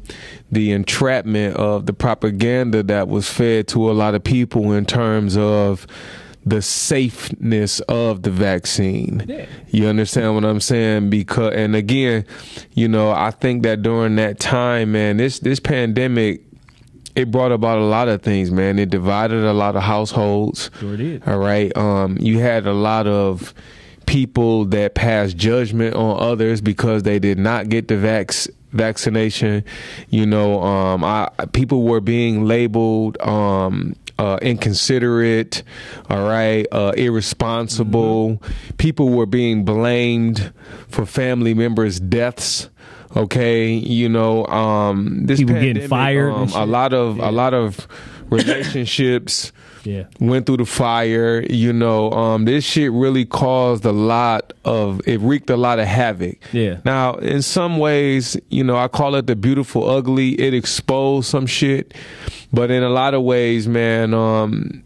[0.53, 5.37] the entrapment of the propaganda that was fed to a lot of people in terms
[5.37, 5.87] of
[6.47, 9.25] the safeness of the vaccine?
[9.27, 9.47] Yeah.
[9.69, 11.11] You understand what I'm saying?
[11.11, 12.27] Because and again,
[12.73, 16.43] you know, I think that during that time, man, this this pandemic
[17.15, 18.79] it brought about a lot of things, man.
[18.79, 20.71] It divided a lot of households.
[20.81, 21.27] Sure did.
[21.29, 21.75] All right.
[21.77, 23.55] Um, you had a lot of
[24.07, 29.65] people that passed judgment on others because they did not get the vax vaccination.
[30.11, 35.63] You know, um, I people were being labeled um, uh, inconsiderate.
[36.11, 38.43] All right, uh, irresponsible.
[38.77, 40.53] People were being blamed
[40.89, 42.69] for family members' deaths.
[43.17, 47.87] Okay, you know, um, this People getting fired Um, a lot of a lot of
[48.31, 49.53] relationships
[49.85, 50.05] Yeah.
[50.21, 51.43] went through the fire.
[51.49, 55.87] You know, um, this shit really caused a lot of it wreaked a lot of
[55.87, 56.39] havoc.
[56.53, 56.79] Yeah.
[56.85, 60.41] Now, in some ways, you know, I call it the beautiful ugly.
[60.41, 61.95] It exposed some shit,
[62.53, 64.83] but in a lot of ways, man, um,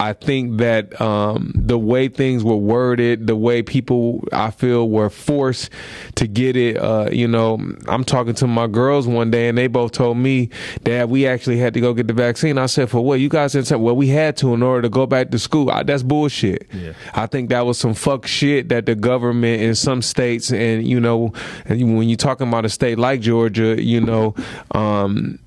[0.00, 5.10] I think that um, the way things were worded, the way people I feel were
[5.10, 5.68] forced
[6.14, 9.66] to get it, uh, you know, I'm talking to my girls one day and they
[9.66, 10.48] both told me
[10.84, 12.56] that we actually had to go get the vaccine.
[12.56, 13.20] I said, for what?
[13.20, 15.70] You guys didn't say, well, we had to in order to go back to school.
[15.70, 16.66] I, that's bullshit.
[16.72, 16.94] Yeah.
[17.12, 20.98] I think that was some fuck shit that the government in some states and, you
[20.98, 21.34] know,
[21.66, 24.34] and when you're talking about a state like Georgia, you know,
[24.70, 25.38] um,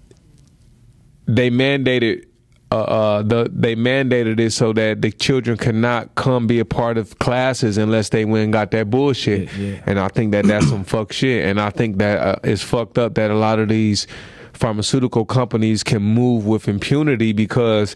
[1.26, 2.28] they mandated
[2.74, 6.98] uh, uh, the they mandated it so that the children cannot come be a part
[6.98, 9.48] of classes unless they went and got that bullshit.
[9.86, 11.46] And I think that that's some fuck shit.
[11.46, 14.08] And I think that uh, it's fucked up that a lot of these
[14.54, 17.96] pharmaceutical companies can move with impunity because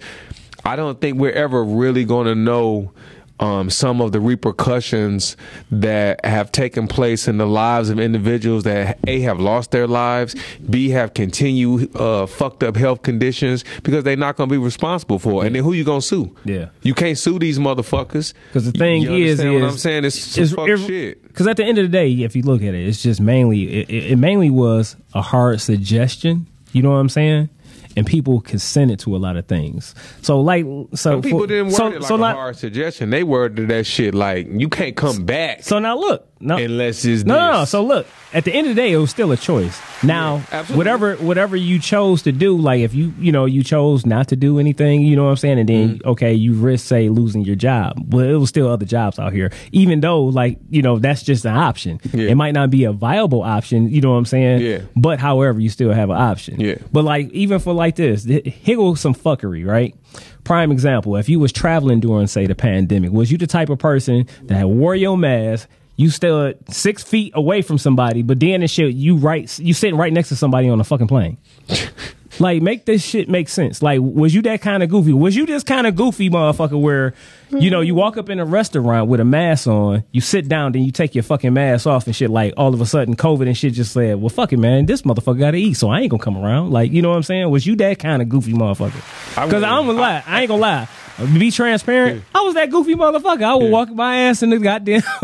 [0.63, 2.92] I don't think we're ever really going to know
[3.39, 5.38] um, some of the repercussions
[5.71, 10.36] that have taken place in the lives of individuals that a have lost their lives,
[10.69, 15.19] b have continued uh, fucked up health conditions because they're not going to be responsible
[15.19, 15.47] for it.
[15.47, 16.36] And then who you going to sue?
[16.45, 16.69] Yeah.
[16.82, 18.34] You can't sue these motherfuckers.
[18.50, 20.06] Because the thing You is, understand is what I'm saying?
[20.06, 21.23] It's is- fuck it- shit.
[21.28, 23.82] Because at the end of the day, if you look at it, it's just mainly
[23.82, 26.47] it it mainly was a hard suggestion.
[26.73, 27.50] You know what I'm saying?
[27.98, 29.96] And people consented to a lot of things.
[30.22, 32.56] So like, so Some people for- didn't word so, it like so a like- hard
[32.56, 33.10] suggestion.
[33.10, 35.64] They worded that shit like you can't come back.
[35.64, 37.65] So now look, no, unless it's No, no, no.
[37.65, 39.80] So look, at the end of the day, it was still a choice.
[40.04, 40.76] Now, absolutely.
[40.78, 44.36] whatever whatever you chose to do, like if you you know you chose not to
[44.36, 46.10] do anything, you know what I'm saying, and then Mm-hmm.
[46.10, 49.52] okay, you risk say losing your job, but it was still other jobs out here.
[49.71, 52.00] Even though like you know that's just an option.
[52.13, 53.89] It might not be a viable option.
[53.89, 54.62] You know what I'm saying?
[54.62, 54.82] Yeah.
[54.95, 56.60] But however, you still have an option.
[56.60, 56.76] Yeah.
[56.91, 59.95] But like even for like this, here goes some fuckery, right?
[60.43, 63.80] Prime example: if you was traveling during say the pandemic, was you the type of
[63.80, 65.69] person that wore your mask?
[65.98, 69.74] You stood uh, six feet away from somebody, but then and shit, you right, you
[69.74, 71.38] sitting right next to somebody on a fucking plane.
[72.40, 73.82] like, make this shit make sense.
[73.82, 75.12] Like, was you that kind of goofy?
[75.12, 77.16] Was you this kind of goofy motherfucker where,
[77.50, 80.74] you know, you walk up in a restaurant with a mask on, you sit down,
[80.74, 82.30] then you take your fucking mask off and shit.
[82.30, 85.02] Like, all of a sudden, COVID and shit just said, "Well, fuck it, man, this
[85.02, 87.24] motherfucker got to eat, so I ain't gonna come around." Like, you know what I'm
[87.24, 87.50] saying?
[87.50, 89.02] Was you that kind of goofy motherfucker?
[89.48, 90.88] Because I'm gonna lie, I ain't gonna lie.
[91.17, 92.23] Be transparent.
[92.36, 93.43] I was that goofy motherfucker.
[93.43, 95.01] I would walk my ass in the goddamn.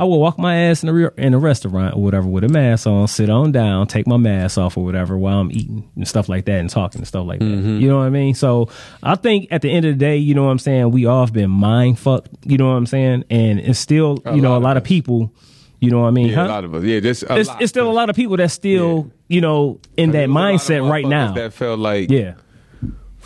[0.00, 2.48] I would walk my ass in the re- in a restaurant or whatever with a
[2.48, 6.08] mask on, sit on down, take my mask off or whatever while I'm eating and
[6.08, 7.44] stuff like that and talking and stuff like that.
[7.44, 7.78] Mm-hmm.
[7.80, 8.34] You know what I mean?
[8.34, 8.68] So
[9.02, 10.90] I think at the end of the day, you know what I'm saying.
[10.90, 12.30] We all have been mind fucked.
[12.44, 13.24] You know what I'm saying?
[13.30, 15.32] And it's still, A you know, lot a lot of people.
[15.80, 16.28] You know what I mean?
[16.28, 16.46] Yeah, huh?
[16.46, 16.82] a lot of us.
[16.82, 17.62] Yeah, just a it's, lot.
[17.62, 20.54] it's still a lot of people that still, you know, in that There's a lot
[20.54, 21.32] of mindset right now.
[21.34, 22.34] That felt like yeah.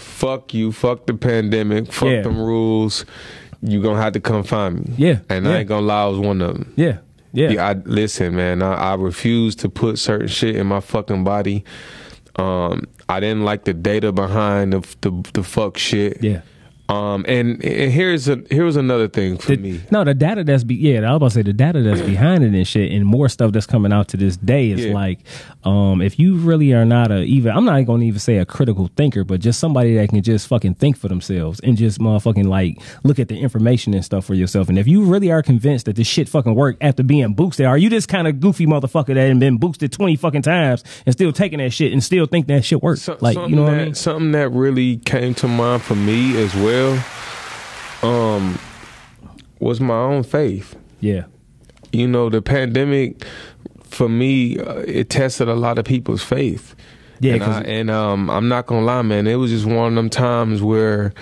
[0.03, 2.23] Fuck you, fuck the pandemic, fuck Yeah.
[2.23, 3.05] them rules.
[3.63, 4.95] You gonna have to come find me.
[4.97, 5.53] Yeah, and yeah.
[5.53, 6.73] I ain't gonna lie, I was one of them.
[6.77, 6.99] Yeah,
[7.33, 7.65] yeah.
[7.69, 8.61] I listen, man.
[8.63, 11.65] I, I refuse to put certain shit in my fucking body.
[12.37, 16.23] Um, I didn't like the data behind the the, the fuck shit.
[16.23, 16.41] Yeah.
[16.89, 19.81] Um, and, and here's a here's another thing for me.
[19.91, 22.45] No, the data that's be yeah, I was about to say the data that's behind
[22.45, 24.93] it and shit, and more stuff that's coming out to this day is Yeah.
[24.93, 25.21] like,
[25.65, 28.45] um, if you really are not a even, I'm not going to even say a
[28.45, 32.47] critical thinker, but just somebody that can just fucking think for themselves and just motherfucking
[32.47, 34.69] like look at the information and stuff for yourself.
[34.69, 37.79] And if you really are convinced that this shit fucking work after being boosted, are
[37.79, 41.33] you this kind of goofy motherfucker that had been boosted twenty fucking times and still
[41.33, 43.09] taking that shit and still think that shit works?
[43.21, 43.95] like, you know what that, I mean?
[43.95, 46.72] Something that really came to mind for me as well,
[48.03, 48.59] um,
[49.59, 50.77] was my own faith.
[51.01, 51.25] Yeah.
[51.93, 53.25] You know, the pandemic
[53.85, 56.75] for me, uh, it tested a lot of people's faith.
[57.21, 59.27] Yeah, and, I, and um, I'm not gonna lie, man.
[59.27, 61.13] It was just one of them times where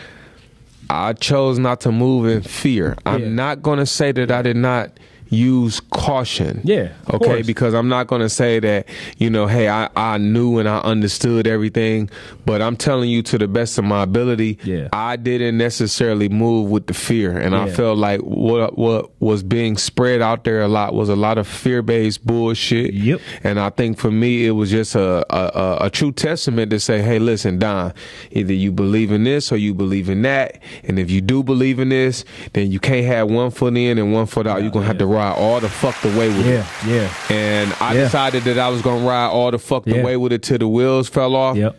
[0.88, 2.96] I chose not to move in fear.
[3.04, 4.98] I'm not gonna say that I did not
[5.30, 6.60] use caution.
[6.64, 7.46] Yeah, Okay, course.
[7.46, 11.46] because I'm not gonna say that, you know, hey, I, I knew and I understood
[11.46, 12.10] everything,
[12.44, 14.88] but I'm telling you to the best of my ability, Yeah.
[14.92, 17.36] I didn't necessarily move with the fear.
[17.38, 21.16] And I felt like what what was being spread out there a lot was a
[21.16, 22.92] lot of fear based bullshit.
[22.92, 23.20] Yep.
[23.44, 27.02] And I think for me it was just a, a a true testament to say,
[27.02, 27.92] hey, listen, Don,
[28.32, 30.60] either you believe in this or you believe in that.
[30.84, 34.12] And if you do believe in this, then you can't have one foot in and
[34.12, 34.62] one foot out.
[34.62, 36.66] You're gonna have to ride all the fuck the way with Yeah, it.
[36.86, 36.94] yeah.
[36.94, 37.36] yeah.
[37.36, 38.04] And I Yeah.
[38.04, 40.04] decided that I was gonna ride all the fuck the Yeah.
[40.04, 41.56] way with it till the wheels fell off.
[41.56, 41.76] Yep.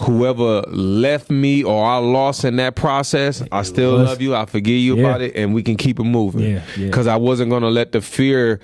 [0.00, 4.34] Whoever left me or I lost in that process, I still love you.
[4.34, 5.06] I forgive you Yeah.
[5.08, 6.42] about it, and we can keep it moving.
[6.42, 6.86] Yeah, yeah.
[6.86, 8.60] Because I wasn't gonna let the fear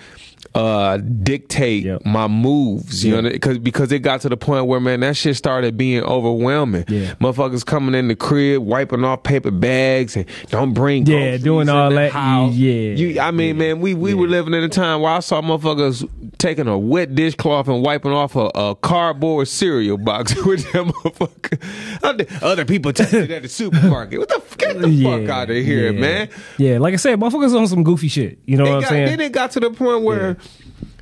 [0.55, 3.21] uh dictate my moves you Yeah.
[3.23, 6.85] know because because it got to the point where man that shit started being overwhelming
[6.87, 7.15] Yeah.
[7.15, 11.91] motherfuckers coming in the crib wiping off paper bags and don't bring Yeah, doing all
[11.91, 12.13] that.
[12.13, 12.55] house.
[12.55, 15.41] Yeah, you i mean man we we were living in a time where i saw
[15.43, 20.85] motherfuckers taking a wet dishcloth and wiping off a, a cardboard cereal box with that
[20.85, 25.51] motherfucker Other- people taking it at the supermarket what the f- get the fuck out
[25.51, 26.01] of here yeah.
[26.01, 26.29] man
[26.59, 28.39] Yeah, like I said, motherfuckers on some goofy shit.
[28.47, 29.07] You know it what I'm saying?
[29.07, 30.37] Then it got to the point where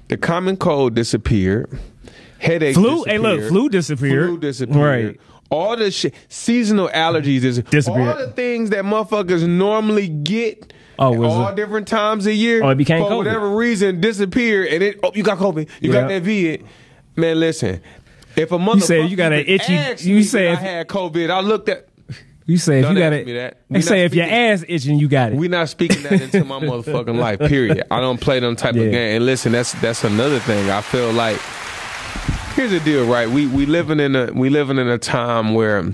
[0.08, 1.70] the common cold disappeared,
[2.38, 4.26] headaches Flu- hey, look, flu disappeared.
[4.28, 5.20] flu disappeared, Right.
[5.50, 8.08] All the shit, seasonal allergies dis- Disappeared.
[8.08, 10.72] All the things that motherfuckers normally get.
[10.98, 12.62] Oh, all it- different times a year.
[12.64, 13.16] Oh, it became for COVID.
[13.18, 15.00] whatever reason disappeared, and it.
[15.02, 15.68] Oh, you got COVID.
[15.80, 16.00] You Yeah.
[16.02, 16.64] got that vid.
[17.16, 17.80] Man, listen.
[18.34, 21.28] If a motherfucker You said you got an itchy- you said I had COVID.
[21.30, 21.86] I looked at.
[22.46, 23.58] You say if Don't you got it, that.
[23.70, 25.36] they say if your ass itching, you got it.
[25.38, 27.38] We're not speaking that into my motherfucking life.
[27.38, 27.84] Period.
[27.90, 28.82] I don't play them type Yeah.
[28.82, 29.16] of game.
[29.16, 30.68] And listen, that's that's another thing.
[30.70, 31.38] I feel like
[32.54, 33.28] here's the deal, right?
[33.28, 35.92] We we living in a we living in a time where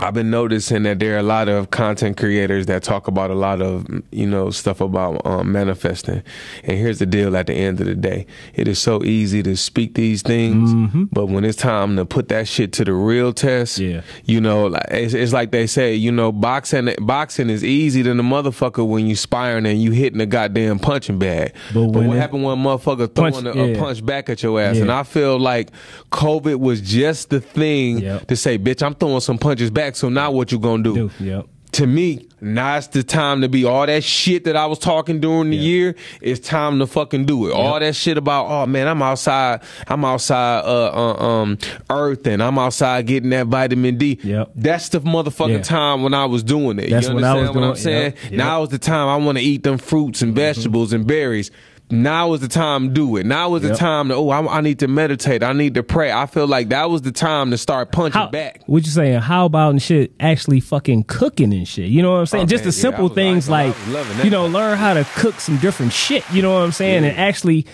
[0.00, 3.34] I've been noticing that there are a lot of content creators that talk about a
[3.34, 6.22] lot of you know stuff about um, manifesting.
[6.64, 9.56] And here's the deal: at the end of the day, it is so easy to
[9.56, 11.04] speak these things, Mm-hmm.
[11.12, 14.02] but when it's time to put that shit to the real test, Yeah.
[14.24, 18.22] you know, it's, it's like they say, you know, boxing boxing is easy than the
[18.22, 21.52] motherfucker when you sparring and you hitting the goddamn punching bag.
[21.74, 24.60] But But, what happened when a motherfucker Punch- throwing a, a punch back at your
[24.60, 24.76] ass?
[24.76, 24.82] Yeah.
[24.82, 25.70] And I feel like
[26.12, 28.26] COVID was just the thing Yep.
[28.28, 29.87] to say, bitch, I'm throwing some punches back.
[29.96, 30.94] So now what you gonna do?
[30.94, 31.46] Do, yep.
[31.72, 35.20] To me, now it's the time to be all that shit that I was talking
[35.20, 35.96] during the year.
[36.22, 37.52] It's time to fucking do it.
[37.52, 41.58] All that shit about, oh man, I'm outside, I'm outside, uh, uh, um,
[41.90, 44.18] Earth, and I'm outside getting that vitamin D.
[44.24, 44.52] Yep.
[44.56, 45.62] That's the motherfucking Yeah.
[45.62, 46.88] time when I was doing it.
[46.88, 47.76] That's you what I was what I'm doing.
[47.76, 48.12] saying?
[48.14, 48.22] Yep.
[48.24, 48.32] Yep.
[48.32, 51.50] Now is the time I want to eat them fruits and vegetables and berries.
[51.90, 53.24] Now is the time to do it.
[53.24, 55.42] Now is the time to, oh, I, I need to meditate.
[55.42, 56.12] I need to pray.
[56.12, 58.62] I feel like that was the time to start punching back.
[58.66, 59.20] What you saying?
[59.20, 61.88] How about and shit actually fucking cooking and shit?
[61.88, 62.44] You know what I'm saying?
[62.44, 64.24] Oh, Just man, the simple I things like I was loving that.
[64.24, 66.24] you know, learn how to cook some different shit.
[66.30, 67.04] You know what I'm saying?
[67.04, 67.66] And actually,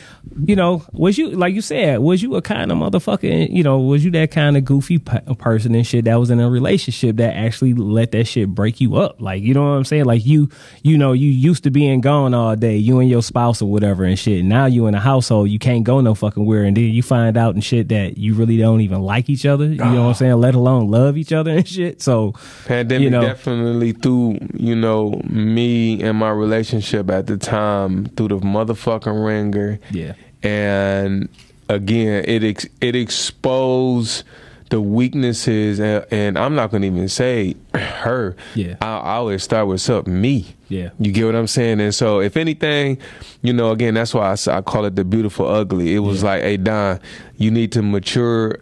[0.47, 3.49] you know, was you like you said, was you a kind of motherfucker?
[3.51, 6.41] You know, was you that kind of goofy pe- person and shit that was in
[6.41, 9.21] a relationship that actually let that shit break you up?
[9.21, 10.05] Like you know what I'm saying?
[10.07, 10.49] Like you,
[10.83, 14.05] you know, you used to being gone all day, you and your spouse or whatever
[14.05, 14.45] and shit.
[14.45, 17.37] Now you in a household, you can't go no fucking where, and then you find
[17.37, 19.67] out and shit that you really don't even like each other.
[19.67, 20.35] You know what I'm saying?
[20.35, 22.03] Let alone love each other and shit.
[22.03, 22.35] So
[22.67, 28.29] Pandemic you know, definitely threw, you know, me and my relationship at the time through
[28.29, 29.79] the motherfucking ringer.
[29.91, 30.14] Yeah.
[30.45, 31.29] And
[31.69, 34.25] again, it ex- it exposed
[34.71, 38.37] the weaknesses, and, and I'm not gonna even say her.
[38.55, 38.77] Yeah.
[38.81, 40.55] I, I always start with something me.
[40.69, 40.91] Yeah.
[40.99, 41.81] You get what I'm saying?
[41.81, 42.99] And so, if anything,
[43.43, 45.95] you know, again, that's why I call it the beautiful ugly.
[45.95, 47.01] It was like, hey, Don,
[47.37, 48.59] you need to mature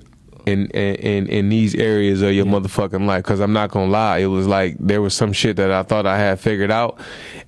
[0.46, 3.22] in in in, these areas of your motherfucking life.
[3.24, 6.06] Because I'm not gonna lie, it was like there was some shit that I thought
[6.06, 6.98] I had figured out,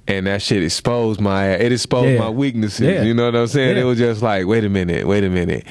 [0.07, 2.19] and that shit exposed my it exposed Yeah.
[2.21, 2.81] my weaknesses.
[2.81, 3.03] Yeah.
[3.03, 3.77] You know what I'm saying?
[3.77, 3.83] Yeah.
[3.83, 5.67] It was just like, wait a minute, wait a minute.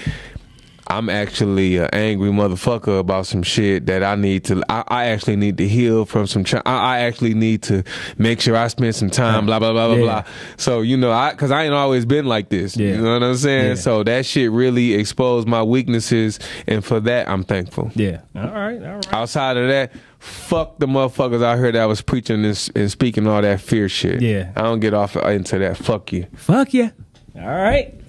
[0.98, 4.64] I'm actually an angry motherfucker about some shit that I need to.
[4.70, 6.44] I, I actually need to heal from some.
[6.44, 7.84] Tra- I, I actually need to
[8.18, 9.44] make sure I spend some time.
[9.44, 10.02] Uh, blah blah blah blah Yeah.
[10.22, 10.24] blah.
[10.58, 12.78] So you know, I because I ain't always been like this.
[12.78, 12.89] Yeah.
[12.96, 13.68] You know what I'm saying?
[13.70, 13.76] Yeah.
[13.76, 17.91] So that shit really exposed my weaknesses, and for that I'm thankful.
[17.96, 18.22] Yeah.
[18.36, 18.82] All right.
[18.84, 19.14] All right.
[19.14, 23.41] Outside of that, fuck the motherfuckers out here that was preaching this and speaking all
[23.41, 24.22] that fear shit.
[24.22, 24.52] Yeah.
[24.56, 25.78] I don't get off into that.
[25.78, 26.28] Fuck you.
[26.36, 26.91] Fuck you.
[27.36, 28.00] All right.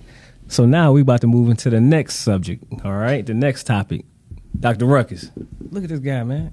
[0.54, 2.62] So now we about to move into the next subject.
[2.84, 4.04] All right, the next topic.
[4.60, 4.86] Dr.
[4.86, 5.32] Ruckus.
[5.72, 6.52] Look at this guy, man.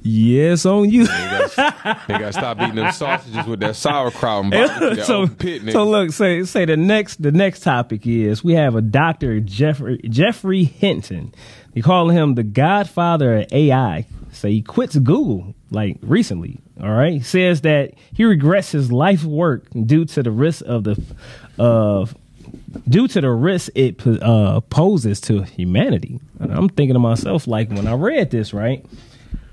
[0.00, 1.04] yes, on you.
[1.04, 1.12] They
[2.08, 6.12] gotta stop eating them sausages with that sauerkraut and barbecue, that so, pit, so look,
[6.12, 9.40] say say the next the next topic is we have a Dr.
[9.40, 11.34] Geoffrey Geoffrey Hinton.
[11.74, 14.06] They call him the Godfather of AI.
[14.32, 16.58] Say he quits Google like recently.
[16.82, 21.02] All right, says that he regrets his life work due to the risk of the
[21.58, 22.14] of
[22.88, 26.20] due to the risk it uh, poses to humanity.
[26.38, 28.84] And I'm thinking to myself, like when I read this, right?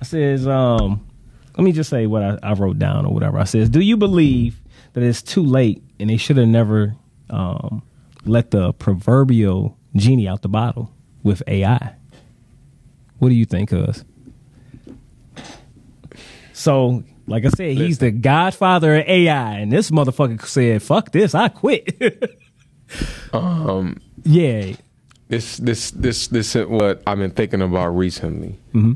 [0.02, 1.06] I says, um,
[1.58, 3.40] let me just say what I, I wrote down or whatever.
[3.40, 4.60] I says, do you believe
[4.94, 6.96] that it's too late and they should have never
[7.30, 7.84] um,
[8.26, 10.94] let the proverbial genie out the bottle
[11.24, 11.96] with AI?
[13.18, 14.04] What do you think, us?
[16.58, 21.36] So, like I said, he's the godfather of AI, and this motherfucker said, "Fuck this,
[21.36, 22.36] I quit."
[23.34, 24.72] Um, yeah.
[25.28, 28.58] This this this this is what I've been thinking about recently.
[28.72, 28.94] hmm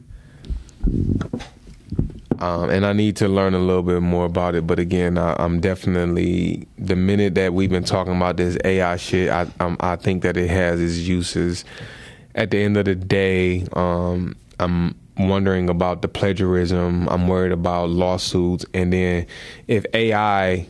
[2.40, 4.66] Um, and I need to learn a little bit more about it.
[4.66, 9.30] But again, I, I'm definitely the minute that we've been talking about this AI shit,
[9.30, 11.66] I um, I think that it has its uses.
[12.34, 14.96] At the end of the day, um, I'm
[15.28, 17.08] wondering about the plagiarism.
[17.10, 19.26] I'm worried about lawsuits, and then
[19.68, 20.68] if AI,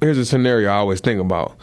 [0.00, 1.56] here's a scenario I always think about.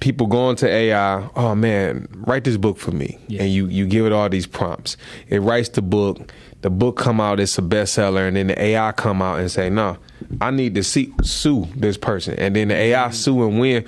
[0.00, 4.04] People going to AI, oh man, write this book for me, and you you give
[4.04, 4.96] it all these prompts.
[5.28, 6.32] It writes the book.
[6.60, 9.70] The book come out, it's a bestseller, and then the AI come out and say,
[9.70, 9.96] no,
[10.40, 13.84] I need to see, sue this person, and then the AI sue and win.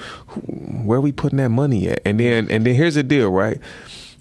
[0.84, 2.00] Where are we putting that money at?
[2.04, 3.58] And then and then here's the deal, right?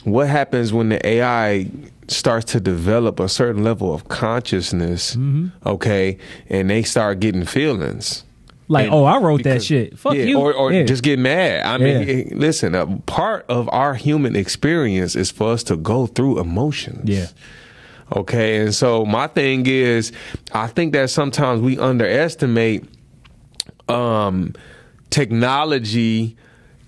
[0.05, 1.67] What happens when the AI
[2.07, 5.17] starts to develop a certain level of consciousness?
[5.65, 6.17] Okay,
[6.49, 8.23] and they start getting feelings.
[8.71, 9.97] Like, And oh, I wrote that shit.
[9.97, 10.37] Fuck yeah, you.
[10.39, 10.83] Or, or Yeah.
[10.83, 11.65] just get mad.
[11.65, 12.23] I mean, Yeah.
[12.35, 17.09] listen, a part of our human experience is for us to go through emotions.
[17.09, 17.25] Yeah.
[18.15, 18.57] Okay.
[18.57, 20.11] And so my thing is,
[20.53, 22.85] I think that sometimes we underestimate
[23.87, 24.53] um,
[25.09, 26.37] technology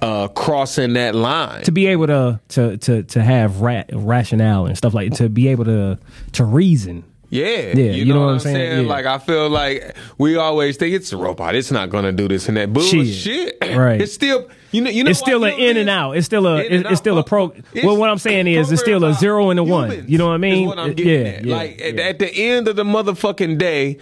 [0.01, 1.63] uh, crossing that line.
[1.63, 5.47] to be able to to to to have rat, rationale and stuff like to be
[5.49, 5.97] able to
[6.33, 7.03] to reason.
[7.29, 8.85] Yeah, Yeah, you know what I'm saying?
[8.85, 8.89] Yeah.
[8.89, 11.55] Like I feel like we always think it's a robot.
[11.55, 12.73] It's not to do this and that.
[12.73, 13.07] Bullshit.
[13.07, 13.57] Shit.
[13.61, 14.01] Right.
[14.01, 16.17] It's still you know you know it's still an in and out.
[16.17, 17.53] It's still a it's, still a pro.
[17.73, 20.05] It's well, what I'm saying is it's still a zero and a one.
[20.09, 20.67] You know what I mean?
[20.67, 21.45] What I'm getting yeah, at.
[21.45, 23.97] yeah, like at- at the end of the motherfucking day,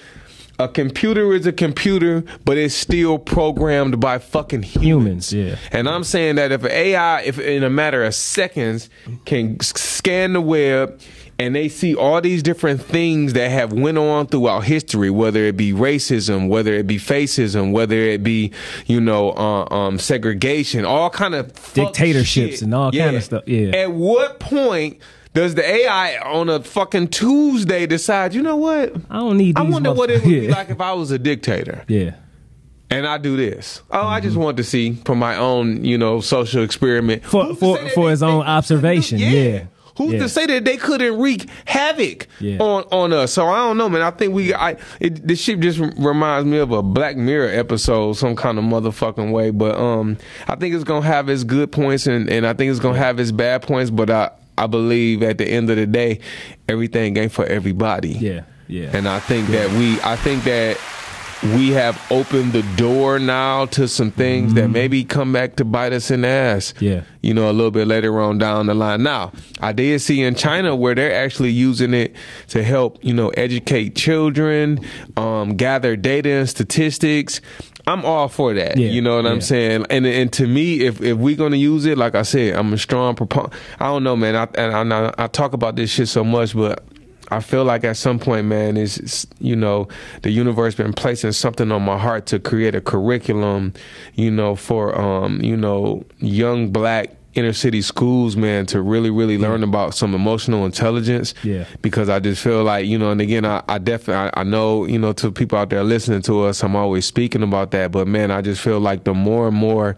[0.60, 5.32] a computer is a computer, but it's still programmed by fucking humans.
[5.34, 5.56] yeah.
[5.72, 8.90] And I'm saying that if AI, if in a matter of seconds,
[9.26, 11.00] can scan the web
[11.40, 15.56] and they see all these different things that have went on throughout history, whether it
[15.56, 18.52] be racism, whether it be fascism, whether it be
[18.86, 23.44] you know uh, um, segregation, all kind of Dictatorships and all kind of stuff.
[23.48, 23.70] Yeah.
[23.70, 25.00] At what point?
[25.34, 28.96] Does the AI on a fucking Tuesday decide, you know what?
[29.10, 31.20] I don't need this I wonder what it would be like if I was a
[31.20, 31.84] dictator.
[31.88, 32.16] Yeah.
[32.90, 33.84] And I do this.
[33.92, 37.24] Oh, I just want to see for my own, you know, social experiment.
[37.24, 39.20] For for for his own observation.
[39.20, 39.66] Yeah.
[40.00, 40.20] Who's yeah.
[40.20, 42.58] to say that they couldn't wreak havoc Yeah.
[42.60, 43.34] on on us?
[43.34, 44.02] So I don't know, man.
[44.02, 48.14] I think we, I, it, this shit just reminds me of a Black Mirror episode,
[48.14, 49.52] some kind of motherfucking way.
[49.52, 50.18] But um,
[50.48, 53.20] I think it's gonna have its good points, and and I think it's gonna have
[53.20, 53.92] its bad points.
[53.92, 56.20] But I I believe at the end of the day,
[56.68, 58.12] everything ain't for everybody.
[58.12, 58.44] Yeah.
[58.68, 58.96] Yeah.
[58.96, 60.78] And I think that we, I think that
[61.42, 65.94] we have opened the door now to some things that maybe come back to bite
[65.94, 66.74] us in the ass.
[66.74, 66.86] Mm-hmm.
[66.86, 67.02] Yeah.
[67.22, 69.04] You know, a little bit later on down the line.
[69.04, 69.32] Now,
[69.62, 72.16] I did see in China where they're actually using it
[72.50, 74.86] to help, you know, educate children,
[75.16, 77.40] um, gather data and statistics.
[77.88, 78.78] I'm all for that.
[78.78, 79.32] Yeah, You know what yeah.
[79.32, 79.86] I'm saying?
[79.90, 82.78] And and to me, if if we're gonna use it, like I said, I'm a
[82.78, 83.54] strong proponent.
[83.80, 84.36] I don't know, man.
[84.36, 86.84] I and I, I talk about this shit so much, but
[87.32, 89.88] I feel like at some point, man, is is, you know
[90.24, 93.74] the universe been placing something on my heart to create a curriculum,
[94.16, 99.38] you know, for um, you know young black inner city schools, man, to really really
[99.38, 101.34] learn about some emotional intelligence.
[101.44, 101.66] Yeah.
[101.82, 104.86] Because I just feel like you know, and again, I, I definitely I, I know
[104.86, 108.08] you know to people out there listening to us, I'm always speaking about that, but
[108.08, 109.96] man, I just feel like the more and more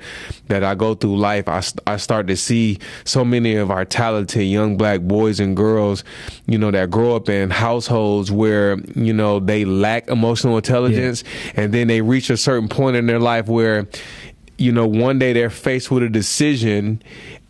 [0.48, 4.44] that I go through life, I, I start to see so many of our talented
[4.44, 6.04] young black boys and girls,
[6.48, 11.24] you know, that grow up in households where, you know, they lack emotional intelligence
[11.56, 13.88] and then they reach a certain point in their life where,
[14.62, 17.02] you know, one day they're faced with a decision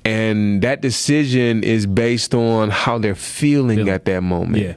[0.03, 4.63] and that decision is based on how they're feeling at that moment.
[4.63, 4.73] Yeah.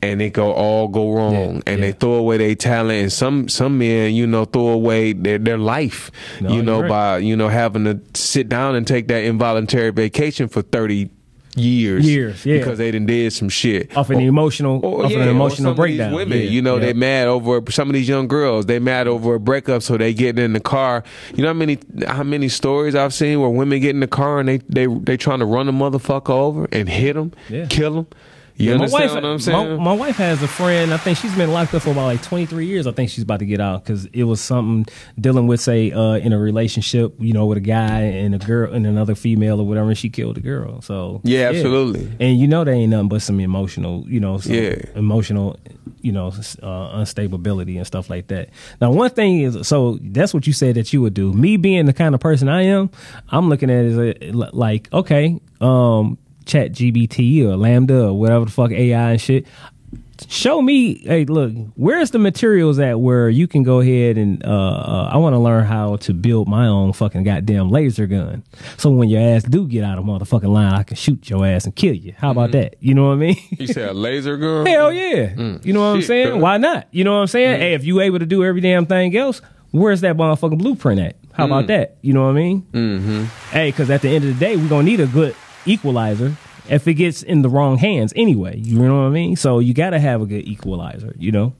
[0.00, 3.02] And it go all go wrong, and they throw away their talent.
[3.02, 6.10] And some some men, you know, throw away their their life,
[6.40, 6.88] No, you know, right.
[6.88, 11.08] by you know having to sit down and take that involuntary vacation for thirty
[11.56, 12.58] years, Years, yeah.
[12.58, 15.28] because they done did some shit Off an oh, emotional oh, or, off yeah, an
[15.28, 16.12] emotional some of these breakdown.
[16.12, 16.86] women, Yeah, you know, yeah.
[16.86, 18.66] they mad over some of these young girls.
[18.66, 21.04] They mad over a breakup, so they get in the car.
[21.34, 24.40] You know how many how many stories I've seen where women get in the car
[24.40, 27.32] and they they they trying to run a motherfucker over and hit them,
[27.68, 28.06] kill him.
[28.56, 29.76] You Yeah, my wife, what I'm saying?
[29.78, 30.92] My, my wife has a friend.
[30.92, 32.86] I think she's been locked up for about like 23 years.
[32.86, 36.14] I think she's about to get out because it was something dealing with, say, uh,
[36.16, 39.66] in a relationship, you know, with a guy and a girl and another female or
[39.66, 40.82] whatever, and she killed a girl.
[40.82, 42.10] So Yeah, absolutely.
[42.20, 44.76] And you know, there ain't nothing but some emotional, you know, some Yeah.
[44.94, 45.58] emotional,
[46.02, 46.30] you know, uh,
[46.98, 48.50] unstability and stuff like that.
[48.80, 51.32] Now, one thing is, so that's what you said that you would do.
[51.32, 52.90] Me being the kind of person I am,
[53.30, 58.50] I'm looking at it as a, like, okay, um, ChatGPT or LaMDA or whatever the
[58.50, 59.46] fuck AI and shit.
[60.28, 64.48] Show me, hey, look, where's the materials at where you can go ahead and uh,
[64.48, 68.44] uh I want to learn how to build my own fucking goddamn laser gun.
[68.76, 71.64] So when your ass do get out of motherfucking line, I can shoot your ass
[71.64, 72.14] and kill you.
[72.16, 72.60] How about Mm-hmm.
[72.60, 72.76] that?
[72.78, 73.36] You know what I mean?
[73.58, 74.64] you said a laser gun?
[74.66, 75.58] Hell yeah.
[75.64, 76.28] You know what I'm saying?
[76.28, 76.38] girl.
[76.38, 76.86] Why not?
[76.92, 77.58] You know what I'm saying?
[77.60, 79.40] Hey, if you able to do every damn thing else,
[79.72, 81.16] where's that motherfucking blueprint at?
[81.32, 81.68] How about Mm.
[81.68, 81.96] that?
[82.02, 82.62] You know what I mean?
[82.72, 83.24] Mm-hmm.
[83.50, 85.34] Hey, because at the end of the day, we're gonna need a good
[85.66, 86.36] equalizer
[86.68, 88.58] if it gets in the wrong hands anyway.
[88.58, 89.36] You know what I mean?
[89.36, 91.54] So you gotta have a good equalizer, you know?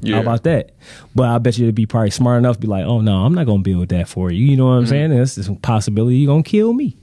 [0.00, 0.16] Yeah.
[0.16, 0.72] How about that?
[1.14, 3.34] But I bet you it'd be probably smart enough to be like, oh no, I'm
[3.34, 4.44] not gonna build that for you.
[4.44, 4.90] You know what I'm mm-hmm.
[4.90, 5.10] saying?
[5.10, 6.96] There's this possibility you're gonna kill me.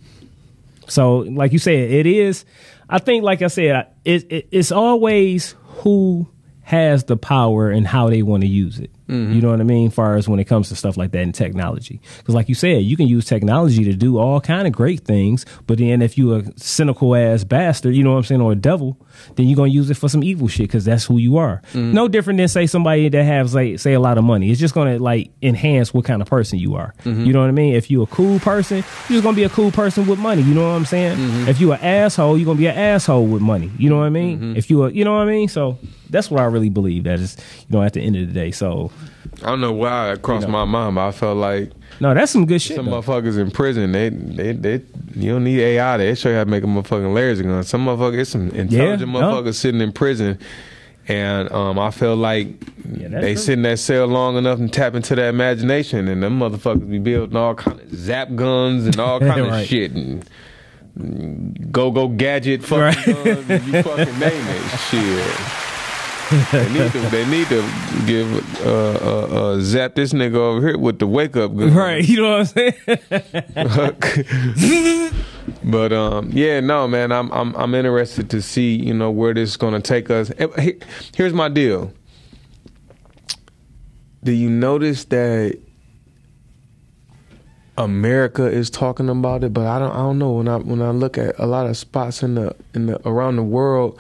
[0.87, 2.45] So, like you said, it is.
[2.89, 6.27] I think, like I said, it, it, it's always who
[6.61, 8.91] has the power and how they want to use it.
[9.13, 9.89] You know what I mean?
[9.89, 12.83] far as when it comes to stuff like that in technology, because like you said,
[12.83, 15.45] you can use technology to do all kind of great things.
[15.67, 18.55] But then, if you a cynical ass bastard, you know what I'm saying, or a
[18.55, 18.97] devil,
[19.35, 21.61] then you're gonna use it for some evil shit because that's who you are.
[21.73, 21.93] Mm.
[21.93, 24.49] No different than say somebody that has like say a lot of money.
[24.49, 26.93] It's just gonna like enhance what kind of person you are.
[27.03, 27.25] Mhm.
[27.25, 27.75] You know what I mean?
[27.75, 30.41] If you a cool person, you're just gonna be a cool person with money.
[30.41, 31.17] You know what I'm saying?
[31.17, 31.47] Mm-hmm.
[31.49, 33.71] If you an asshole, you're gonna be an asshole with money.
[33.77, 34.37] You know what I mean?
[34.37, 34.55] Mm-hmm.
[34.57, 35.47] If you a, you know what I mean?
[35.47, 35.77] So
[36.09, 37.03] that's what I really believe.
[37.05, 37.37] That is,
[37.67, 38.51] you know, at the end of the day.
[38.51, 38.91] So
[39.41, 42.45] I don't know why it crossed my mind, but I felt like no, that's some
[42.45, 42.75] good shit.
[42.75, 43.01] some though.
[43.01, 43.91] motherfuckers in prison.
[43.91, 44.81] They, they, they,
[45.15, 45.97] you don't need AI.
[45.97, 47.63] They show you how to make a motherfucking laser gun.
[47.63, 49.19] Some motherfuckers, some intelligent no.
[49.21, 50.39] motherfuckers sitting in prison,
[51.07, 53.41] and um, I feel like that's they true.
[53.41, 56.99] sit in that cell long enough and tap into their imagination, and them motherfuckers be
[56.99, 60.29] building all kind of zap guns and all kind of shit and.
[61.71, 65.72] Go go gadget fucking guns and you fucking name it shit.
[66.51, 67.61] They need to they need to
[68.05, 71.73] give uh, uh, uh, zap this nigga over here with the wake up gun.
[71.73, 72.73] Right, you know what I'm
[73.55, 75.13] saying?
[75.65, 79.49] But um, yeah, no, man, I'm I'm I'm interested to see you know where this
[79.51, 80.31] is going to take us.
[80.37, 80.73] Eh,
[81.15, 81.91] Here's my deal.
[84.23, 85.57] Do you notice that
[87.77, 90.91] America is talking about it, but I don't I don't know when I when I
[90.91, 93.99] look at a lot of spots in the in the around the world.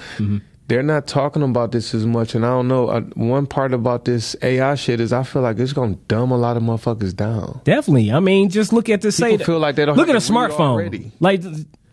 [0.73, 2.87] They're not talking about this as much, and I don't know.
[2.87, 6.37] Uh, one part about this AI shit is I feel like it's gonna dumb a
[6.37, 7.61] lot of motherfuckers down.
[7.63, 8.11] Definitely.
[8.11, 9.33] I mean, just look at the say.
[9.33, 10.59] People feel like they don't look at a smartphone.
[10.61, 11.11] already.
[11.19, 11.43] Like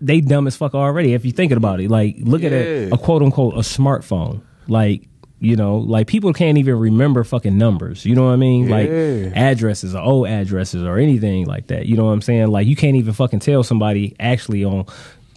[0.00, 1.12] they dumb as fuck already.
[1.12, 4.40] If you're thinking about it, like look at a, a quote unquote a smartphone.
[4.66, 5.08] Like
[5.40, 8.06] you know, like people can't even remember fucking numbers.
[8.06, 8.66] You know what I mean?
[8.66, 8.76] Yeah.
[8.76, 11.84] Like addresses or old addresses or anything like that.
[11.84, 12.48] You know what I'm saying?
[12.48, 14.86] Like you can't even fucking tell somebody actually on.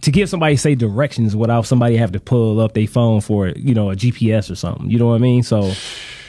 [0.04, 3.74] To give somebody say directions without somebody have to pull up their phone for you
[3.74, 5.42] know a GPS or something, you know what I mean?
[5.42, 5.72] So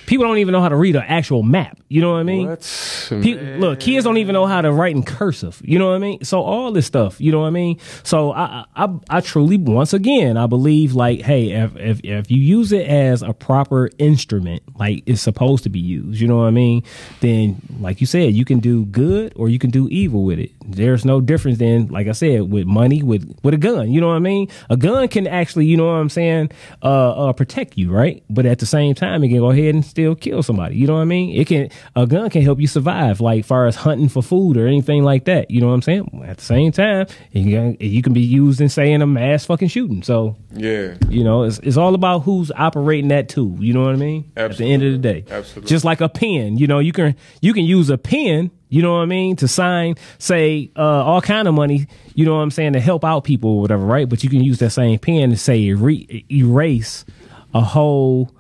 [0.06, 1.80] people don't even know how to read an actual map.
[1.88, 2.48] You know what I mean?
[2.48, 3.08] What?
[3.10, 5.62] Pe- look, kids don't even know how to write in cursive.
[5.64, 6.24] You know what I mean?
[6.24, 7.80] So all this stuff, you know what I mean?
[8.04, 12.38] So I, I, I truly, once again, I believe like, hey, if, if if you
[12.38, 16.48] use it as a proper instrument, like it's supposed to be used, you know what
[16.48, 16.84] I mean?
[17.22, 20.52] Then, like you said, you can do good or you can do evil with it.
[20.66, 23.92] There's no difference than, like I said, with money, with with a gun.
[23.92, 24.50] You know what I mean?
[24.70, 26.52] A gun can actually, you know what I'm saying,
[26.82, 28.24] uh, uh protect you, right?
[28.30, 30.76] But at the same time, it can go ahead and still kill somebody.
[30.76, 31.34] You know what I mean?
[31.40, 34.68] It can a gun can help you survive, like far as hunting for food or
[34.68, 35.50] anything like that.
[35.50, 36.26] You know what I'm saying?
[36.28, 40.04] At the same time, can, you can be used in saying a mass fucking shooting.
[40.04, 40.96] So Yeah.
[41.10, 43.56] you know, it's it's all about who's operating that tool.
[43.64, 44.30] You know what I mean?
[44.36, 45.70] At the end of the day, Absolutely.
[45.70, 48.52] Just like a pen, you know, you can you can use a pen.
[48.68, 49.38] You know what I mean?
[49.38, 51.88] To sign, say, uh, all kind of money.
[52.16, 54.10] You know what I'm saying to help out people or whatever, right?
[54.10, 57.06] But you can use that same pen to say re- erase
[57.54, 58.35] a whole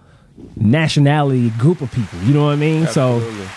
[0.56, 2.20] nationality group of people.
[2.20, 2.84] You know what I mean?
[2.84, 3.46] Absolutely.
[3.46, 3.52] So,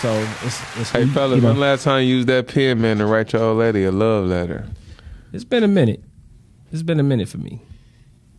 [0.00, 2.98] so it's, it's Hey, fellas, you know, when last time you used that pen, man,
[2.98, 4.66] to write your old lady a love letter?
[5.32, 6.02] it's been a minute.
[6.72, 7.60] It's been a minute for me.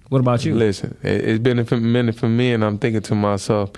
[0.10, 0.56] What about you?
[0.56, 3.72] Listen, it, it's been a minute for me, and I'm thinking to myself,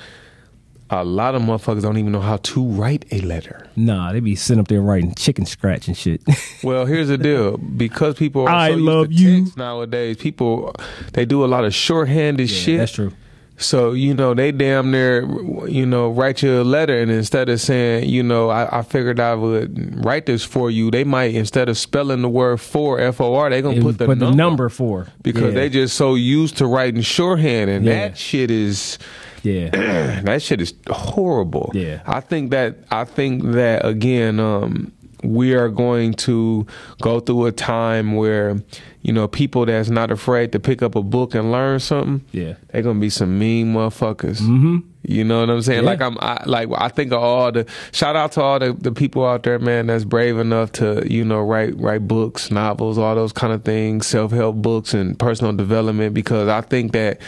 [0.90, 3.68] a lot of motherfuckers don't even know how to write a letter.
[3.76, 6.22] Nah, they be sitting up there writing chicken scratch and shit.
[6.64, 9.44] Well, here's the deal: because people are I so love used to you.
[9.44, 10.74] text nowadays, people
[11.14, 12.80] they do a lot of shorthanded shit.
[12.80, 13.14] that's true.
[13.58, 15.22] So you know they damn near
[15.68, 19.20] you know write you a letter, and instead of saying you know I, I figured
[19.20, 23.22] I would write this for you, they might instead of spelling the word for f
[23.22, 25.60] o r, they gonna It put the put number the number for because Yeah.
[25.62, 28.10] they just so used to writing shorthand, and Yeah.
[28.10, 28.98] that shit is
[29.44, 29.70] yeah
[30.24, 31.72] that shit is horrible.
[31.74, 32.02] Yeah.
[32.06, 34.92] I think that I think that again, um,
[35.34, 36.66] we are going to
[37.02, 38.58] go through a time where
[39.02, 42.26] you know people that's not afraid to pick up a book and learn something.
[42.32, 42.56] Yeah.
[42.70, 44.42] they're gonna be some mean motherfuckers.
[44.42, 44.78] Mm-hmm.
[45.08, 45.84] You know what I'm saying?
[45.84, 45.90] Yeah.
[45.90, 48.92] Like I'm, I, like I think of all the shout out to all the, the
[48.92, 53.14] people out there, man, that's brave enough to you know write write books, novels, all
[53.16, 56.14] those kind of things, self help books and personal development.
[56.14, 57.22] Because I think that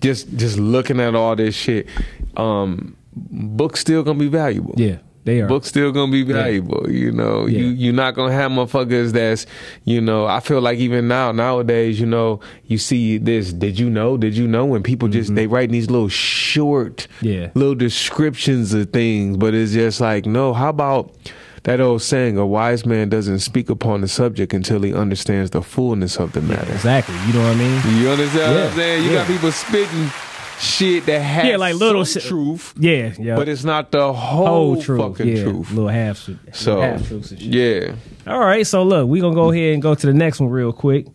[0.00, 1.88] just just looking at all this shit,
[2.36, 4.74] um, books still gonna be valuable.
[4.76, 5.46] Yeah, they are.
[5.46, 6.90] Books still gonna be valuable.
[6.90, 9.44] You know, you you're not gonna have motherfuckers that's
[9.84, 10.24] you know.
[10.26, 13.52] I feel like even now nowadays, you know, you see this.
[13.52, 14.16] Did you know?
[14.16, 14.64] Did you know?
[14.64, 17.26] When people just they write these little short, Mm-hmm.
[17.26, 17.50] Yeah.
[17.54, 20.54] little descriptions of things, but it's just like no.
[20.54, 21.12] How about
[21.64, 22.38] that old saying?
[22.38, 26.40] A wise man doesn't speak upon the subject until he understands the fullness of the
[26.40, 26.72] matter.
[26.72, 27.16] Exactly.
[27.26, 27.98] You know what I mean?
[28.00, 29.04] You understand what Yeah, I'm saying?
[29.04, 30.10] You got people spitting
[30.58, 33.36] shit that has Yeah, like little some truth, Yeah, yeah.
[33.36, 35.00] but it's not the whole, whole truth.
[35.00, 35.70] fucking yeah, truth.
[35.70, 36.28] Little half.
[36.52, 37.92] So half yeah,
[38.26, 40.72] All right, so look, we're gonna go ahead and go to the next one real
[40.72, 41.06] quick.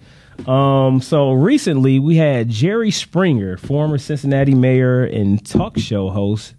[0.47, 6.55] Um, so recently we had Jerry Springer, former Cincinnati mayor and talk show host,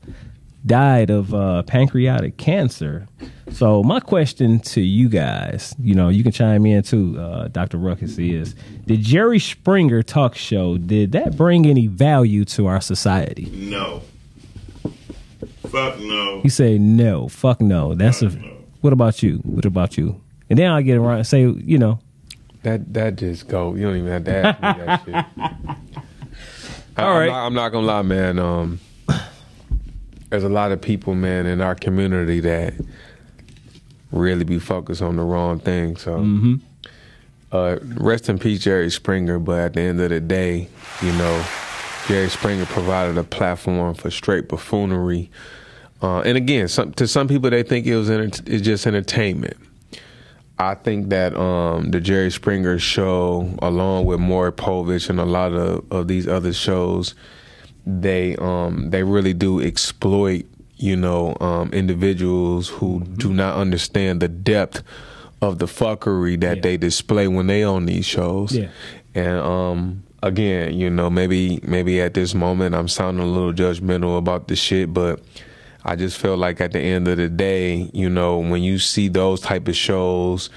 [0.64, 3.08] died of uh, pancreatic cancer.
[3.50, 7.78] So my question to you guys, you know, you can chime in too, uh, Dr.
[7.78, 8.54] Ruckus is,
[8.86, 13.50] did Jerry Springer talk show, did that bring any value to our society?
[13.52, 14.02] No.
[15.68, 16.40] Fuck no.
[16.44, 17.94] You say no, fuck no.
[17.94, 18.28] That's a,
[18.80, 19.38] what about you?
[19.38, 20.20] What about you?
[20.50, 21.98] And then I'll get around and say, you know,
[22.62, 23.74] that that just go.
[23.74, 25.78] You don't even have to ask me that shit.
[26.96, 28.38] I, All I'm not, I'm not gonna lie, man.
[28.38, 28.80] Um,
[30.32, 32.72] there's a lot of people, man, in our community that
[34.10, 35.94] really be focused on the wrong thing.
[35.96, 36.60] So, Mhm.
[37.52, 39.38] uh, rest in peace, Jerry Springer.
[39.38, 40.68] But at the end of the day,
[41.02, 41.44] you know,
[42.08, 45.30] Jerry Springer provided a platform for straight buffoonery.
[46.00, 49.58] Uh, and again, some, to some people, they think it was enter- it's just entertainment.
[50.58, 55.52] I think that um, the Jerry Springer show, along with Maury Povich and a lot
[55.52, 57.14] of, of these other shows,
[57.86, 64.28] they um, they really do exploit you know um, individuals who do not understand the
[64.28, 64.82] depth
[65.40, 68.56] of the fuckery that they display when they on these shows.
[68.56, 68.68] Yeah.
[69.14, 74.16] And um, again, you know, maybe maybe at this moment I'm sounding a little judgmental
[74.16, 75.20] about the shit, but
[75.84, 79.08] I just feel like at the end of the day, you know, when you see
[79.08, 80.48] those type of shows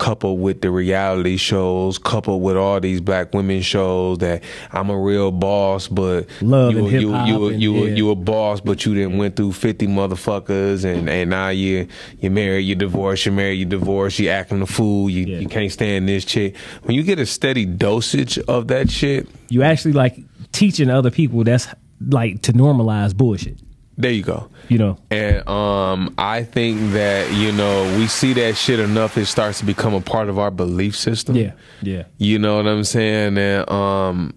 [0.00, 4.42] coupled with the reality shows, coupled with all these black women shows that
[4.72, 7.94] I'm a real boss, but Love you, and you, hip-hop you, and- you, yeah.
[7.94, 11.86] you a boss, but you didn't went through 50 motherfuckers and, and now you,
[12.18, 15.70] you married, you divorced, you married, you divorced, you acting a fool, you, you can't
[15.70, 16.56] stand this chick.
[16.84, 20.16] When you get a steady dosage of that shit, You actually like
[20.52, 21.68] teaching other people that's
[22.08, 23.58] like to normalize bullshit.
[24.00, 24.48] There you go.
[24.68, 24.98] You know.
[25.10, 29.18] And um, I think that you know we see that shit enough.
[29.18, 31.36] It starts to become a part of our belief system.
[31.36, 31.52] Yeah.
[31.82, 32.04] Yeah.
[32.18, 33.36] You know what I'm saying?
[33.36, 34.34] And um,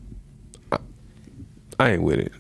[0.72, 0.78] I,
[1.80, 2.34] I ain't with it.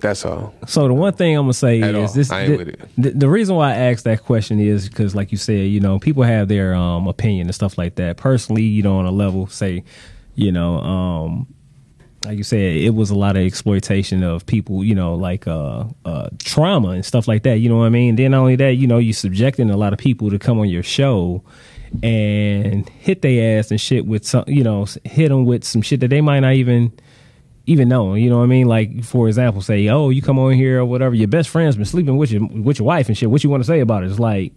[0.00, 0.54] That's all.
[0.66, 2.14] So the one thing I'm gonna say At is all.
[2.14, 2.76] this: the.
[2.98, 5.98] The, the reason why I asked that question is because, like you said, you know,
[5.98, 8.18] people have their um, opinion and stuff like that.
[8.18, 9.82] Personally, you know, on a level, say,
[10.34, 11.53] you know, um,
[12.24, 15.84] like you said, it was a lot of exploitation of people, you know, like uh,
[16.04, 17.58] uh, trauma and stuff like that.
[17.58, 18.16] You know what I mean?
[18.16, 20.68] Then not only that, you know, you subjecting a lot of people to come on
[20.68, 21.42] your show
[22.02, 26.00] and hit their ass and shit with some, you know, hit them with some shit
[26.00, 26.92] that they might not even
[27.66, 28.14] even know.
[28.14, 28.66] You know what I mean?
[28.66, 31.14] Like for example, say, oh, you come on here or whatever.
[31.14, 33.30] Your best friend's been sleeping with your with your wife and shit.
[33.30, 34.10] What you want to say about it?
[34.10, 34.52] It's like,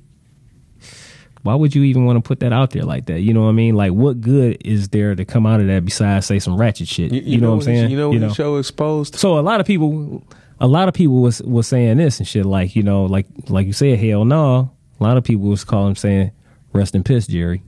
[1.48, 3.22] why would you even want to put that out there like that?
[3.22, 3.74] You know what I mean?
[3.74, 7.14] Like, what good is there to come out of that besides say some ratchet shit?
[7.14, 7.90] You, know, what I'm saying?
[7.90, 9.16] You know what the show exposed?
[9.16, 10.28] So a lot of people,
[10.60, 12.46] a lot of people was was saying this and shit.
[12.46, 14.72] Like you know, like like you said, hell no.
[15.00, 16.32] A lot of people was calling saying,
[16.74, 17.64] "Rest in piss, Jerry,"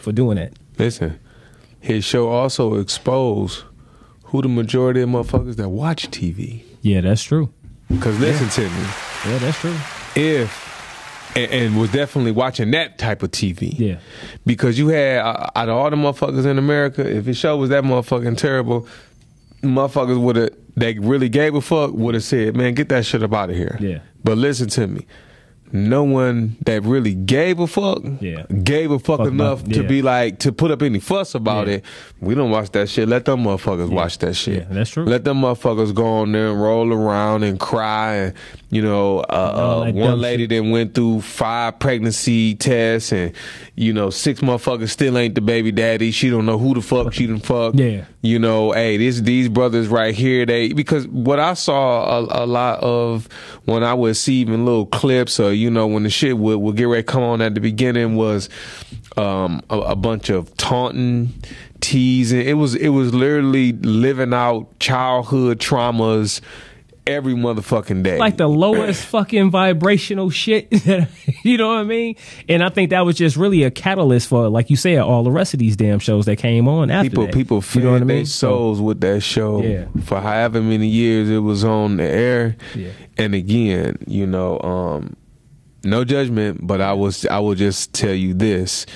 [0.00, 0.54] for doing that.
[0.76, 1.20] Listen,
[1.78, 3.62] his show also exposed
[4.24, 6.64] who the majority of motherfuckers that watch TV.
[6.80, 7.54] Yeah, that's true.
[7.88, 8.86] Because listen to me.
[9.26, 9.76] Yeah, that's true.
[10.16, 10.71] If
[11.36, 13.78] and, and was definitely watching that type of TV.
[13.78, 13.98] Yeah.
[14.46, 17.70] Because you had uh, out of all the motherfuckers in America, if his show was
[17.70, 18.86] that motherfucking terrible,
[19.62, 23.22] motherfuckers would have they really gave a fuck would have said, "Man, get that shit
[23.22, 23.98] up out of here." Yeah.
[24.24, 25.06] But listen to me.
[25.74, 28.42] No one that really gave a fuck Yeah.
[28.62, 31.66] gave a fuck, Fuck enough about- to be like to put up any fuss about
[31.66, 31.74] Yeah.
[31.76, 31.84] it.
[32.20, 33.08] We don't watch that shit.
[33.08, 34.54] Let them motherfuckers watch that shit.
[34.62, 35.04] Yeah, that's true.
[35.06, 38.34] Let them motherfuckers go on there and roll around and cry and
[38.72, 43.34] you know, uh, uh, one lady that went through five pregnancy tests and
[43.76, 46.10] you know six motherfuckers still ain't the baby daddy.
[46.10, 47.74] She don't know who the fuck she done fuck.
[47.76, 48.06] Yeah.
[48.22, 50.46] You know, hey, this these brothers right here.
[50.46, 53.28] They because what I saw a, a lot of
[53.66, 56.74] when I would see even little clips or you know when the shit would would
[56.74, 58.48] get ready to come on at the beginning was
[59.18, 61.34] um, a, a bunch of taunting,
[61.82, 62.40] teasing.
[62.40, 66.40] It was it was literally living out childhood traumas
[67.06, 68.16] every motherfucking day.
[68.18, 70.68] like the lowest fucking vibrational shit.
[71.44, 72.16] you know what I mean?
[72.48, 75.30] And I think that was just really a catalyst for, like you said, all the
[75.30, 77.34] rest of these damn shows that came on after people that.
[77.34, 78.26] people you know what I their mean?
[78.26, 79.86] So- souls with that show Yeah.
[80.04, 82.56] for however many years it was on the air.
[82.74, 82.90] Yeah.
[83.18, 85.16] And again, you know, um,
[85.84, 88.86] no judgment, but I was I will just tell you this.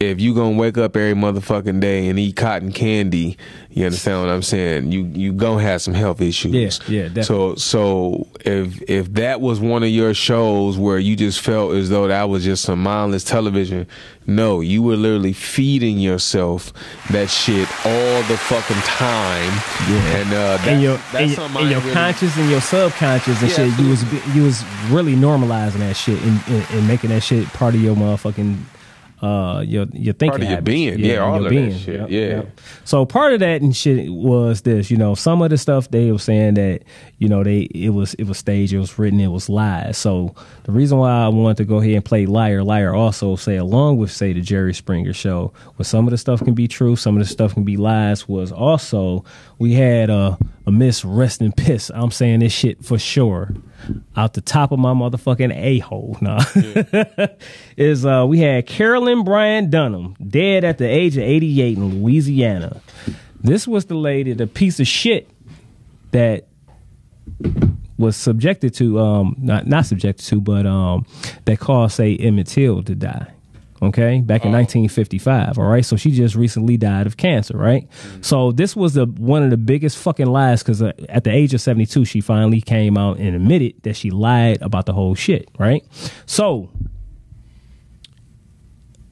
[0.00, 3.36] If you gonna wake up every motherfucking day and eat cotton candy,
[3.70, 4.92] you understand what I'm saying?
[4.92, 6.52] You you gonna have some health issues.
[6.54, 6.70] Yeah,
[7.02, 7.22] yeah, definitely.
[7.24, 11.90] So so if if that was one of your shows where you just felt as
[11.90, 13.88] though that was just some mindless television,
[14.24, 16.72] no, you were literally feeding yourself
[17.10, 19.52] that shit all the fucking time.
[19.90, 20.16] Yeah.
[20.16, 23.50] And uh that, in your, that's your- something your really- conscious and your subconscious and
[23.50, 27.24] Yeah, shit, you was you was really normalizing that shit and, and, and making that
[27.24, 28.58] shit part of your motherfucking
[29.22, 30.64] uh your your thinking Part of your habits.
[30.64, 30.98] being.
[30.98, 32.00] Yeah, all your of that shit.
[32.00, 32.20] Yep, Yeah.
[32.20, 32.60] yep.
[32.84, 36.12] So part of that and shit was this, you know, some of the stuff they
[36.12, 36.82] were saying that,
[37.18, 39.98] you know, they it was it was staged, it was written, it was lies.
[39.98, 40.34] So
[40.68, 43.96] the reason why I wanted to go ahead and play Liar Liar also say along
[43.96, 47.16] with say the Jerry Springer show, where some of the stuff can be true, some
[47.16, 49.24] of the stuff can be lies, was also
[49.58, 51.90] we had a a Miss Rest in Piss.
[51.94, 53.54] I'm saying this shit for sure.
[54.14, 56.44] Out the top of my motherfucking a hole, nah.
[57.78, 62.82] is uh we had Carolyn Bryant Donham dead at the age of 88 in Louisiana.
[63.40, 65.30] This was the lady, the piece of shit
[66.10, 66.46] that
[67.98, 71.04] was subjected to um not not subjected to, but um
[71.44, 73.32] that caused say Emmett Till to die.
[73.80, 75.56] Okay, back in 1955.
[75.56, 77.56] All right, so she just recently died of cancer.
[77.56, 77.88] Right,
[78.22, 81.54] so this was the one of the biggest fucking lies because uh, at the age
[81.54, 85.48] of 72, she finally came out and admitted that she lied about the whole shit.
[85.58, 85.84] Right,
[86.26, 86.70] so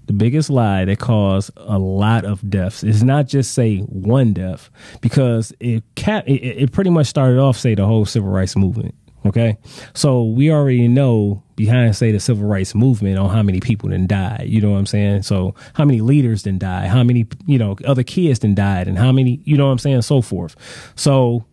[0.06, 4.70] the biggest lie that caused a lot of deaths is not just say one death
[5.00, 8.94] because it cap it, it pretty much started off say the whole civil rights movement
[9.26, 9.58] okay?
[9.92, 14.06] So we already know behind say the civil rights movement on how many people then
[14.06, 15.22] died you know what i'm saying?
[15.22, 18.98] So how many leaders then died how many you know other kids then died and
[18.98, 20.02] how many you know what i'm saying?
[20.02, 20.56] So forth.
[20.96, 21.44] So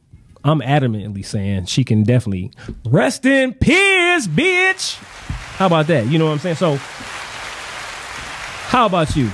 [0.44, 2.52] i'm adamantly saying she can definitely
[2.86, 4.96] rest in peace bitch!
[5.58, 6.08] How about that?
[6.08, 6.56] You know what i'm saying?
[6.56, 6.78] So
[8.74, 9.28] how about you?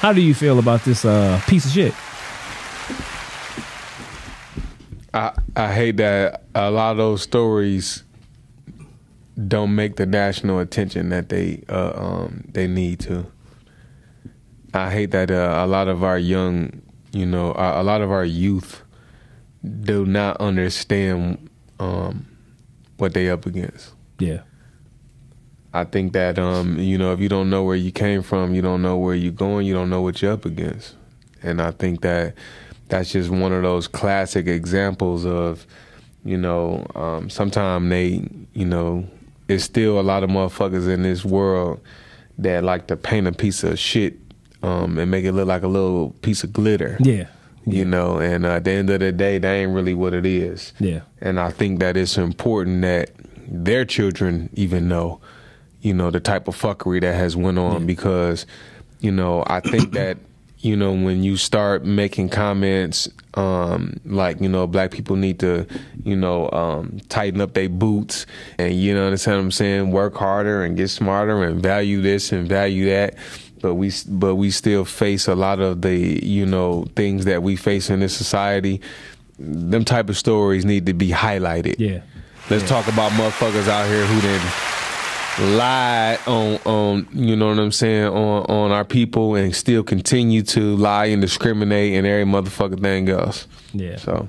[0.00, 1.94] How do you feel about this uh, piece of shit?
[5.12, 8.02] I I hate that a lot of those stories
[9.46, 13.26] don't make the national attention that they uh, um, they need to.
[14.72, 16.80] I hate that uh, a lot of our young,
[17.12, 18.82] you know, a, a lot of our youth
[19.82, 22.26] do not understand um,
[22.96, 23.92] what they up against.
[24.18, 24.44] Yeah.
[25.74, 28.62] I think that um, you know, if you don't know where you came from, you
[28.62, 30.94] don't know where you're going, you don't know what you're up against.
[31.42, 32.34] And I think that
[32.88, 35.66] that's just one of those classic examples of,
[36.24, 39.06] you know, um, sometimes they, you know,
[39.48, 41.80] it's still a lot of motherfuckers in this world
[42.38, 44.18] that like to paint a piece of shit
[44.62, 46.96] um, and make it look like a little piece of glitter.
[47.00, 47.26] Yeah.
[47.64, 50.26] You know, and uh, at the end of the day, that ain't really what it
[50.26, 50.72] is.
[50.80, 51.02] Yeah.
[51.20, 53.10] And I think that it's important that
[53.46, 55.20] their children even know,
[55.82, 58.46] you know, the type of fuckery that has went on because,
[59.00, 60.16] you know, I think that,
[60.58, 65.66] you know, when you start making comments um, like, you know, black people need to,
[66.04, 68.26] you know, um, tighten up their boots
[68.58, 72.30] and, you know, understand what I'm saying, work harder and get smarter and value this
[72.30, 73.16] and value that.
[73.60, 77.56] But we, but we still face a lot of the, you know, things that we
[77.56, 78.80] face in this society.
[79.38, 81.76] Them type of stories need to be highlighted.
[81.78, 82.02] Yeah.
[82.50, 84.40] Let's talk about motherfuckers out here who then
[85.40, 90.42] lied on on you know what I'm saying on on our people and still continue
[90.42, 93.46] to lie and discriminate and every motherfucking thing else.
[93.72, 93.96] Yeah.
[93.96, 94.28] So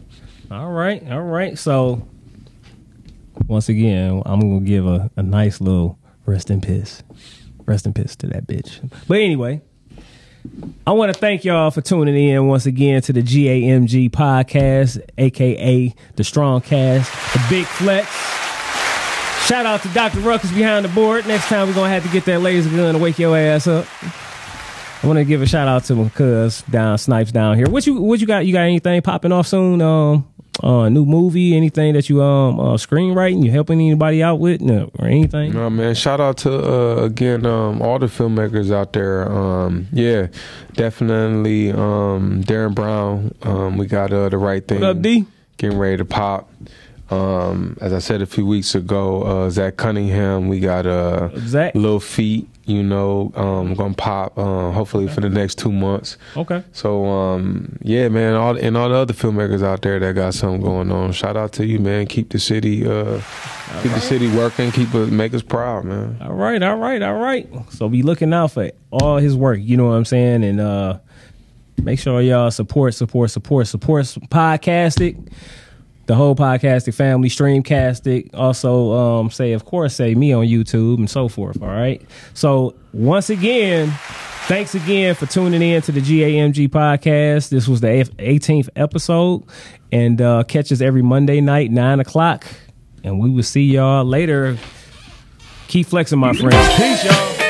[0.51, 1.57] All right, all right.
[1.57, 2.07] So
[3.47, 7.03] once again, I'm gonna give a, a nice little rest in piss.
[7.65, 8.79] Rest in piss to that bitch.
[9.07, 9.61] But anyway,
[10.85, 15.93] I want to thank y'all for tuning in once again to the GAMG podcast, aka
[16.15, 18.32] the Strong Cast, the Big Flex.
[19.45, 20.21] Shout out to Dr.
[20.21, 21.27] Ruckus behind the board.
[21.27, 23.85] Next time we're gonna have to get that laser gun to wake your ass up.
[25.03, 27.69] I want to give a shout out to my cuz down Snipes down here.
[27.69, 28.45] What you what you got?
[28.45, 29.81] You got anything popping off soon?
[29.81, 30.25] Um,
[30.61, 31.57] uh, new movie?
[31.57, 33.43] Anything that you um uh, screenwriting?
[33.43, 35.51] You helping anybody out with no, or anything?
[35.51, 39.29] No man, shout out to uh, again um, all the filmmakers out there.
[39.29, 40.27] Um, yeah,
[40.73, 43.35] definitely um, Darren Brown.
[43.41, 44.79] Um, we got uh, the right thing.
[44.79, 45.25] What up, D?
[45.57, 46.49] Getting ready to pop.
[47.13, 50.47] Um, as I said a few weeks ago, uh, Zach Cunningham.
[50.47, 51.75] We got uh, Zach.
[51.75, 52.47] Lil Feet.
[52.65, 54.37] You know, um, gonna pop.
[54.37, 56.17] Uh, hopefully for the next two months.
[56.37, 56.63] Okay.
[56.71, 60.61] So um, yeah, man, all and all the other filmmakers out there that got something
[60.61, 61.11] going on.
[61.11, 62.07] Shout out to you, man.
[62.07, 63.19] Keep the city, uh,
[63.81, 64.71] keep the city working.
[64.71, 66.17] Keep it, make us proud, man.
[66.21, 67.49] All right, all right, all right.
[67.69, 69.59] So be looking out for all his work.
[69.61, 70.45] You know what I'm saying?
[70.45, 70.99] And uh
[71.81, 75.29] make sure y'all support, support, support, support podcasting.
[76.05, 78.31] The whole podcasting family, streamcasting.
[78.33, 81.61] Also, um, say of course, say me on YouTube and so forth.
[81.61, 82.01] All right.
[82.33, 83.93] So once again,
[84.47, 87.49] thanks again for tuning in to the GAMG podcast.
[87.49, 89.43] This was the 18th episode,
[89.91, 92.45] and uh, catch us every Monday night nine o'clock.
[93.05, 94.57] And we will see y'all later.
[95.67, 96.75] Keep flexing, my friends.
[96.75, 97.42] Peace, y'all.